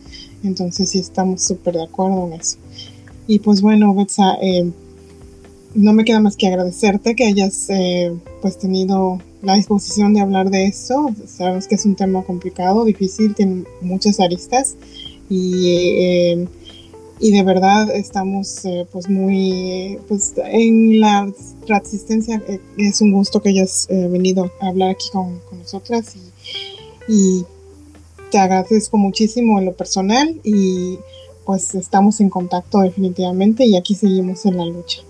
Entonces 0.44 0.92
sí 0.92 1.00
estamos 1.00 1.42
súper 1.44 1.74
de 1.74 1.86
acuerdo 1.86 2.28
en 2.28 2.34
eso. 2.40 2.58
Y 3.26 3.40
pues 3.40 3.62
bueno, 3.62 3.96
Betsa, 3.96 4.36
eh, 4.42 4.72
no 5.74 5.94
me 5.94 6.06
queda 6.06 6.20
más 6.20 6.38
que 6.38 6.48
agradecerte 6.48 7.16
que 7.16 7.26
hayas 7.26 7.70
eh, 7.70 8.14
pues 8.44 8.60
tenido 8.60 9.20
la 9.42 9.56
disposición 9.56 10.14
de 10.14 10.22
hablar 10.22 10.52
de 10.52 10.66
eso. 10.66 11.16
Sabes 11.26 11.68
que 11.68 11.76
es 11.76 11.86
un 11.86 11.96
tema 11.96 12.22
complicado, 12.22 12.86
difícil, 12.86 13.34
tiene 13.34 13.64
muchas 13.82 14.20
aristas 14.20 14.76
y, 15.30 15.72
eh, 16.00 16.48
y 17.20 17.32
de 17.32 17.44
verdad 17.44 17.90
estamos 17.96 18.64
eh, 18.66 18.86
pues 18.92 19.10
muy 19.10 20.00
pues 20.08 20.34
en 20.38 21.00
la 21.00 21.32
resistencia 21.68 22.42
es 22.78 23.02
un 23.02 23.12
gusto 23.12 23.42
que 23.42 23.50
hayas 23.50 23.88
venido 23.90 24.52
a 24.62 24.68
hablar 24.68 24.92
aquí 24.92 25.10
con, 25.12 25.40
nosotras 25.58 26.16
y, 26.16 26.32
y 27.08 27.46
te 28.32 28.38
agradezco 28.38 28.98
muchísimo 28.98 29.60
en 29.60 29.66
lo 29.66 29.74
personal 29.74 30.40
y 30.44 31.00
pues 31.48 31.74
estamos 31.76 32.20
en 32.20 32.30
contacto 32.30 32.80
definitivamente 32.80 33.66
y 33.66 33.78
aquí 33.78 33.96
seguimos 33.96 34.46
en 34.46 34.58
la 34.58 34.66
lucha. 34.66 35.02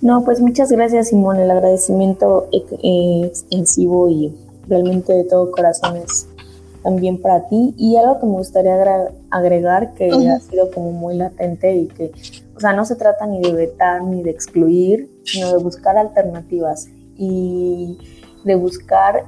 No, 0.00 0.24
pues 0.24 0.40
muchas 0.40 0.70
gracias 0.70 1.08
Simón, 1.08 1.38
el 1.38 1.50
agradecimiento 1.50 2.48
eh, 2.52 3.22
extensivo 3.26 4.08
y 4.08 4.32
realmente 4.68 5.12
de 5.12 5.24
todo 5.24 5.50
corazón 5.50 5.96
es 5.96 6.28
también 6.82 7.20
para 7.20 7.48
ti. 7.48 7.74
Y 7.76 7.96
algo 7.96 8.20
que 8.20 8.26
me 8.26 8.32
gustaría 8.32 8.74
agregar 9.30 9.94
que 9.94 10.10
ha 10.10 10.40
sido 10.40 10.70
como 10.70 10.92
muy 10.92 11.16
latente 11.16 11.74
y 11.74 11.86
que, 11.88 12.12
o 12.56 12.60
sea, 12.60 12.72
no 12.72 12.84
se 12.84 12.96
trata 12.96 13.26
ni 13.26 13.40
de 13.40 13.52
vetar 13.52 14.02
ni 14.02 14.22
de 14.22 14.30
excluir, 14.30 15.10
sino 15.24 15.56
de 15.56 15.62
buscar 15.62 15.96
alternativas 15.96 16.88
y 17.16 17.98
de 18.44 18.54
buscar 18.54 19.24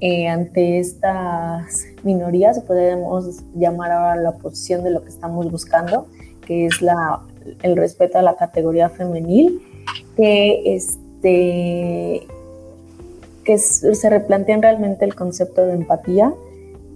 eh, 0.00 0.28
ante 0.28 0.78
estas 0.78 1.84
minorías, 2.02 2.58
podemos 2.60 3.42
llamar 3.54 3.92
ahora 3.92 4.16
la 4.16 4.32
posición 4.32 4.82
de 4.82 4.90
lo 4.90 5.02
que 5.02 5.10
estamos 5.10 5.50
buscando, 5.50 6.06
que 6.46 6.64
es 6.66 6.80
la, 6.80 7.20
el 7.62 7.76
respeto 7.76 8.18
a 8.18 8.22
la 8.22 8.34
categoría 8.36 8.88
femenil 8.88 9.60
que, 10.16 10.74
este, 10.74 12.26
que 13.44 13.58
se 13.58 14.08
replantean 14.08 14.62
realmente 14.62 15.04
el 15.04 15.14
concepto 15.14 15.66
de 15.66 15.74
empatía 15.74 16.32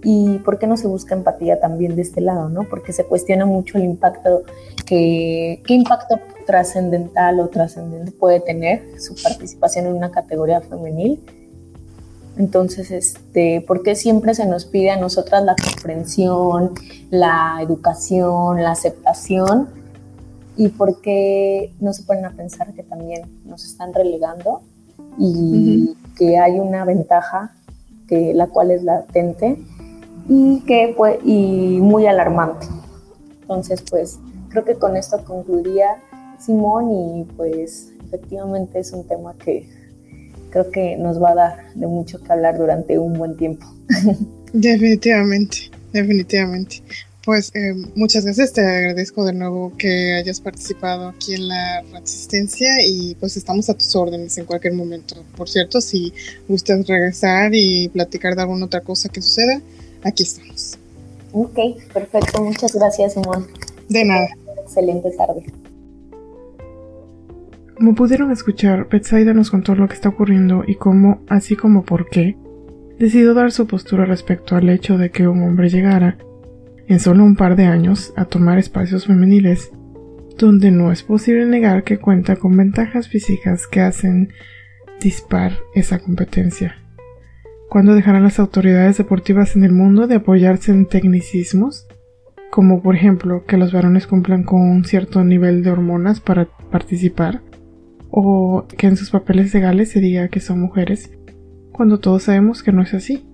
y 0.03 0.37
por 0.39 0.59
qué 0.59 0.67
no 0.67 0.77
se 0.77 0.87
busca 0.87 1.15
empatía 1.15 1.59
también 1.59 1.95
de 1.95 2.03
este 2.03 2.21
lado, 2.21 2.49
¿no? 2.49 2.63
Porque 2.63 2.93
se 2.93 3.05
cuestiona 3.05 3.45
mucho 3.45 3.77
el 3.77 3.85
impacto 3.85 4.43
que, 4.85 5.61
qué 5.65 5.73
impacto 5.73 6.19
trascendental 6.45 7.39
o 7.39 7.47
trascendente 7.47 8.11
puede 8.11 8.39
tener 8.39 8.83
su 8.99 9.15
participación 9.15 9.87
en 9.87 9.93
una 9.93 10.11
categoría 10.11 10.61
femenil. 10.61 11.23
Entonces, 12.37 12.91
este, 12.91 13.61
¿por 13.61 13.81
qué 13.81 13.95
siempre 13.95 14.35
se 14.35 14.45
nos 14.45 14.65
pide 14.65 14.91
a 14.91 14.97
nosotras 14.97 15.43
la 15.43 15.55
comprensión, 15.55 16.73
la 17.09 17.59
educación, 17.61 18.61
la 18.61 18.71
aceptación 18.71 19.69
y 20.57 20.69
por 20.69 21.01
qué 21.01 21.73
no 21.79 21.93
se 21.93 22.03
ponen 22.03 22.25
a 22.25 22.31
pensar 22.31 22.73
que 22.73 22.83
también 22.83 23.23
nos 23.45 23.65
están 23.65 23.93
relegando 23.93 24.61
y 25.17 25.95
que 26.17 26.37
hay 26.37 26.59
una 26.59 26.85
ventaja 26.85 27.53
que 28.07 28.33
la 28.33 28.47
cual 28.47 28.71
es 28.71 28.83
latente 28.83 29.57
y 30.27 30.61
que 30.61 30.93
pues, 30.95 31.19
y 31.23 31.79
muy 31.81 32.07
alarmante. 32.07 32.67
Entonces, 33.41 33.83
pues 33.89 34.19
creo 34.49 34.65
que 34.65 34.75
con 34.75 34.97
esto 34.97 35.23
concluiría 35.23 36.01
Simón 36.39 36.91
y 36.91 37.23
pues 37.35 37.91
efectivamente 38.05 38.79
es 38.79 38.91
un 38.91 39.07
tema 39.07 39.35
que 39.37 39.67
creo 40.49 40.71
que 40.71 40.97
nos 40.97 41.21
va 41.21 41.31
a 41.31 41.35
dar 41.35 41.73
de 41.75 41.87
mucho 41.87 42.21
que 42.21 42.31
hablar 42.31 42.57
durante 42.57 42.97
un 42.97 43.13
buen 43.13 43.35
tiempo. 43.35 43.65
Definitivamente, 44.53 45.69
definitivamente. 45.91 46.81
Pues 47.25 47.51
eh, 47.55 47.73
muchas 47.95 48.23
gracias, 48.23 48.53
te 48.53 48.61
agradezco 48.61 49.25
de 49.25 49.33
nuevo 49.33 49.73
que 49.77 50.13
hayas 50.13 50.39
participado 50.39 51.09
aquí 51.09 51.33
en 51.33 51.47
la 51.47 51.81
Resistencia 51.91 52.69
y 52.87 53.15
pues 53.15 53.35
estamos 53.35 53.69
a 53.69 53.73
tus 53.73 53.93
órdenes 53.95 54.37
en 54.37 54.45
cualquier 54.45 54.73
momento. 54.73 55.15
Por 55.35 55.49
cierto, 55.49 55.81
si 55.81 56.13
gustas 56.47 56.87
regresar 56.87 57.51
y 57.53 57.89
platicar 57.89 58.35
de 58.35 58.43
alguna 58.43 58.67
otra 58.67 58.81
cosa 58.81 59.09
que 59.09 59.21
suceda, 59.21 59.59
aquí 60.05 60.23
estamos. 60.23 60.77
Ok, 61.33 61.57
perfecto, 61.93 62.41
muchas 62.43 62.73
gracias 62.73 63.13
Simón. 63.13 63.47
De 63.89 64.05
nada. 64.05 64.27
Excelente 64.63 65.11
tarde. 65.11 65.45
Como 67.75 67.93
pudieron 67.93 68.31
escuchar, 68.31 68.87
Betsaida 68.89 69.33
nos 69.33 69.51
contó 69.51 69.75
lo 69.75 69.87
que 69.89 69.95
está 69.95 70.07
ocurriendo 70.09 70.63
y 70.65 70.75
cómo, 70.75 71.21
así 71.27 71.57
como 71.57 71.83
por 71.83 72.09
qué, 72.09 72.37
decidió 72.97 73.33
dar 73.33 73.51
su 73.51 73.67
postura 73.67 74.05
respecto 74.05 74.55
al 74.55 74.69
hecho 74.69 74.97
de 74.97 75.11
que 75.11 75.27
un 75.27 75.43
hombre 75.43 75.69
llegara, 75.69 76.17
en 76.87 77.01
solo 77.01 77.25
un 77.25 77.35
par 77.35 77.57
de 77.57 77.65
años, 77.65 78.13
a 78.15 78.25
tomar 78.25 78.59
espacios 78.59 79.07
femeniles, 79.07 79.71
donde 80.37 80.71
no 80.71 80.91
es 80.91 81.03
posible 81.03 81.45
negar 81.45 81.83
que 81.83 81.97
cuenta 81.97 82.37
con 82.37 82.55
ventajas 82.55 83.09
físicas 83.09 83.67
que 83.67 83.81
hacen 83.81 84.29
dispar 85.01 85.59
esa 85.73 85.99
competencia. 85.99 86.77
¿Cuándo 87.75 87.93
dejarán 87.93 88.23
las 88.23 88.39
autoridades 88.39 88.97
deportivas 88.97 89.57
en 89.57 89.65
el 89.65 89.73
mundo 89.73 90.07
de 90.07 90.15
apoyarse 90.15 90.71
en 90.71 90.85
tecnicismos? 90.85 91.87
Como 92.49 92.81
por 92.81 92.95
ejemplo 92.95 93.43
que 93.45 93.57
los 93.57 93.73
varones 93.73 94.07
cumplan 94.07 94.43
con 94.43 94.61
un 94.61 94.85
cierto 94.85 95.25
nivel 95.25 95.61
de 95.61 95.71
hormonas 95.71 96.21
para 96.21 96.47
participar, 96.71 97.41
o 98.09 98.65
que 98.77 98.87
en 98.87 98.95
sus 98.95 99.09
papeles 99.09 99.53
legales 99.53 99.91
se 99.91 99.99
diga 99.99 100.29
que 100.29 100.39
son 100.39 100.61
mujeres, 100.61 101.11
cuando 101.73 101.99
todos 101.99 102.23
sabemos 102.23 102.63
que 102.63 102.71
no 102.71 102.81
es 102.81 102.93
así. 102.93 103.25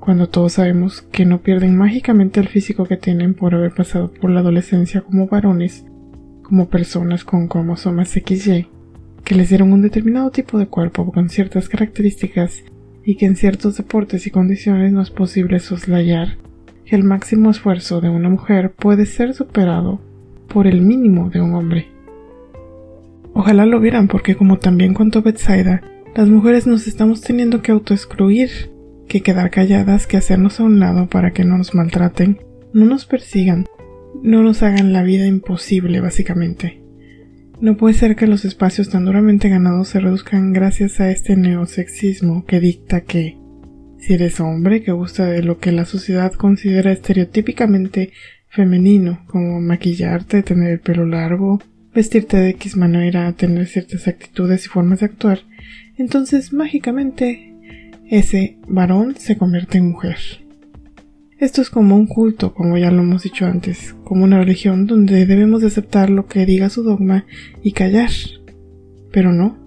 Cuando 0.00 0.28
todos 0.28 0.54
sabemos 0.54 1.02
que 1.02 1.24
no 1.24 1.38
pierden 1.38 1.76
mágicamente 1.76 2.40
el 2.40 2.48
físico 2.48 2.86
que 2.86 2.96
tienen 2.96 3.34
por 3.34 3.54
haber 3.54 3.72
pasado 3.72 4.12
por 4.12 4.30
la 4.30 4.40
adolescencia 4.40 5.02
como 5.02 5.28
varones, 5.28 5.84
como 6.42 6.68
personas 6.68 7.22
con 7.22 7.46
cromosomas 7.46 8.08
XY, 8.08 8.66
que 9.24 9.36
les 9.36 9.48
dieron 9.48 9.72
un 9.72 9.82
determinado 9.82 10.32
tipo 10.32 10.58
de 10.58 10.66
cuerpo 10.66 11.12
con 11.12 11.28
ciertas 11.28 11.68
características 11.68 12.64
y 13.04 13.16
que 13.16 13.26
en 13.26 13.36
ciertos 13.36 13.76
deportes 13.76 14.26
y 14.26 14.30
condiciones 14.30 14.92
no 14.92 15.00
es 15.00 15.10
posible 15.10 15.58
soslayar 15.58 16.36
que 16.84 16.96
el 16.96 17.04
máximo 17.04 17.50
esfuerzo 17.50 18.00
de 18.00 18.08
una 18.08 18.28
mujer 18.28 18.72
puede 18.72 19.06
ser 19.06 19.32
superado 19.34 20.00
por 20.48 20.66
el 20.66 20.82
mínimo 20.82 21.30
de 21.30 21.40
un 21.40 21.54
hombre. 21.54 21.88
Ojalá 23.32 23.64
lo 23.64 23.80
vieran 23.80 24.08
porque 24.08 24.34
como 24.34 24.58
también 24.58 24.92
contó 24.92 25.22
Betsaida, 25.22 25.82
las 26.14 26.28
mujeres 26.28 26.66
nos 26.66 26.88
estamos 26.88 27.20
teniendo 27.20 27.62
que 27.62 27.70
autoexcluir, 27.70 28.50
que 29.06 29.22
quedar 29.22 29.50
calladas, 29.50 30.06
que 30.06 30.16
hacernos 30.16 30.58
a 30.58 30.64
un 30.64 30.80
lado 30.80 31.08
para 31.08 31.30
que 31.30 31.44
no 31.44 31.56
nos 31.56 31.74
maltraten, 31.74 32.40
no 32.72 32.84
nos 32.84 33.06
persigan, 33.06 33.66
no 34.22 34.42
nos 34.42 34.62
hagan 34.62 34.92
la 34.92 35.02
vida 35.04 35.26
imposible 35.26 36.00
básicamente. 36.00 36.79
No 37.60 37.76
puede 37.76 37.92
ser 37.92 38.16
que 38.16 38.26
los 38.26 38.46
espacios 38.46 38.88
tan 38.88 39.04
duramente 39.04 39.50
ganados 39.50 39.88
se 39.88 40.00
reduzcan 40.00 40.54
gracias 40.54 40.98
a 40.98 41.10
este 41.10 41.36
neosexismo 41.36 42.46
que 42.46 42.58
dicta 42.58 43.02
que 43.02 43.36
si 43.98 44.14
eres 44.14 44.40
hombre 44.40 44.82
que 44.82 44.92
gusta 44.92 45.26
de 45.26 45.42
lo 45.42 45.58
que 45.58 45.70
la 45.70 45.84
sociedad 45.84 46.32
considera 46.32 46.90
estereotípicamente 46.90 48.12
femenino, 48.48 49.24
como 49.26 49.60
maquillarte, 49.60 50.42
tener 50.42 50.72
el 50.72 50.80
pelo 50.80 51.04
largo, 51.04 51.60
vestirte 51.94 52.38
de 52.38 52.48
X 52.50 52.78
manera, 52.78 53.30
tener 53.34 53.66
ciertas 53.66 54.08
actitudes 54.08 54.64
y 54.64 54.68
formas 54.68 55.00
de 55.00 55.06
actuar, 55.06 55.40
entonces 55.98 56.54
mágicamente 56.54 57.54
ese 58.08 58.56
varón 58.66 59.16
se 59.16 59.36
convierte 59.36 59.76
en 59.76 59.90
mujer. 59.90 60.16
Esto 61.40 61.62
es 61.62 61.70
como 61.70 61.96
un 61.96 62.06
culto, 62.06 62.52
como 62.52 62.76
ya 62.76 62.90
lo 62.90 63.00
hemos 63.00 63.22
dicho 63.22 63.46
antes, 63.46 63.94
como 64.04 64.24
una 64.24 64.40
religión 64.40 64.86
donde 64.86 65.24
debemos 65.24 65.64
aceptar 65.64 66.10
lo 66.10 66.26
que 66.26 66.44
diga 66.44 66.68
su 66.68 66.82
dogma 66.82 67.24
y 67.62 67.72
callar. 67.72 68.10
Pero 69.10 69.32
no, 69.32 69.58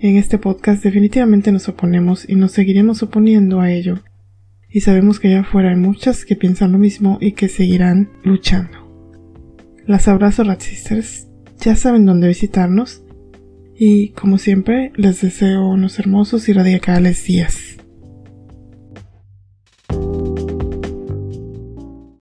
en 0.00 0.18
este 0.18 0.38
podcast 0.38 0.84
definitivamente 0.84 1.50
nos 1.50 1.68
oponemos 1.68 2.28
y 2.28 2.36
nos 2.36 2.52
seguiremos 2.52 3.02
oponiendo 3.02 3.60
a 3.60 3.72
ello. 3.72 3.98
Y 4.70 4.82
sabemos 4.82 5.18
que 5.18 5.26
allá 5.26 5.40
afuera 5.40 5.70
hay 5.70 5.76
muchas 5.76 6.24
que 6.24 6.36
piensan 6.36 6.70
lo 6.70 6.78
mismo 6.78 7.18
y 7.20 7.32
que 7.32 7.48
seguirán 7.48 8.08
luchando. 8.22 8.78
Las 9.84 10.06
abrazo 10.06 10.44
Rat 10.44 10.60
Sisters, 10.60 11.26
ya 11.58 11.74
saben 11.74 12.06
dónde 12.06 12.28
visitarnos 12.28 13.02
y 13.76 14.10
como 14.10 14.38
siempre 14.38 14.92
les 14.94 15.22
deseo 15.22 15.68
unos 15.70 15.98
hermosos 15.98 16.48
y 16.48 16.52
radicales 16.52 17.24
días. 17.24 17.65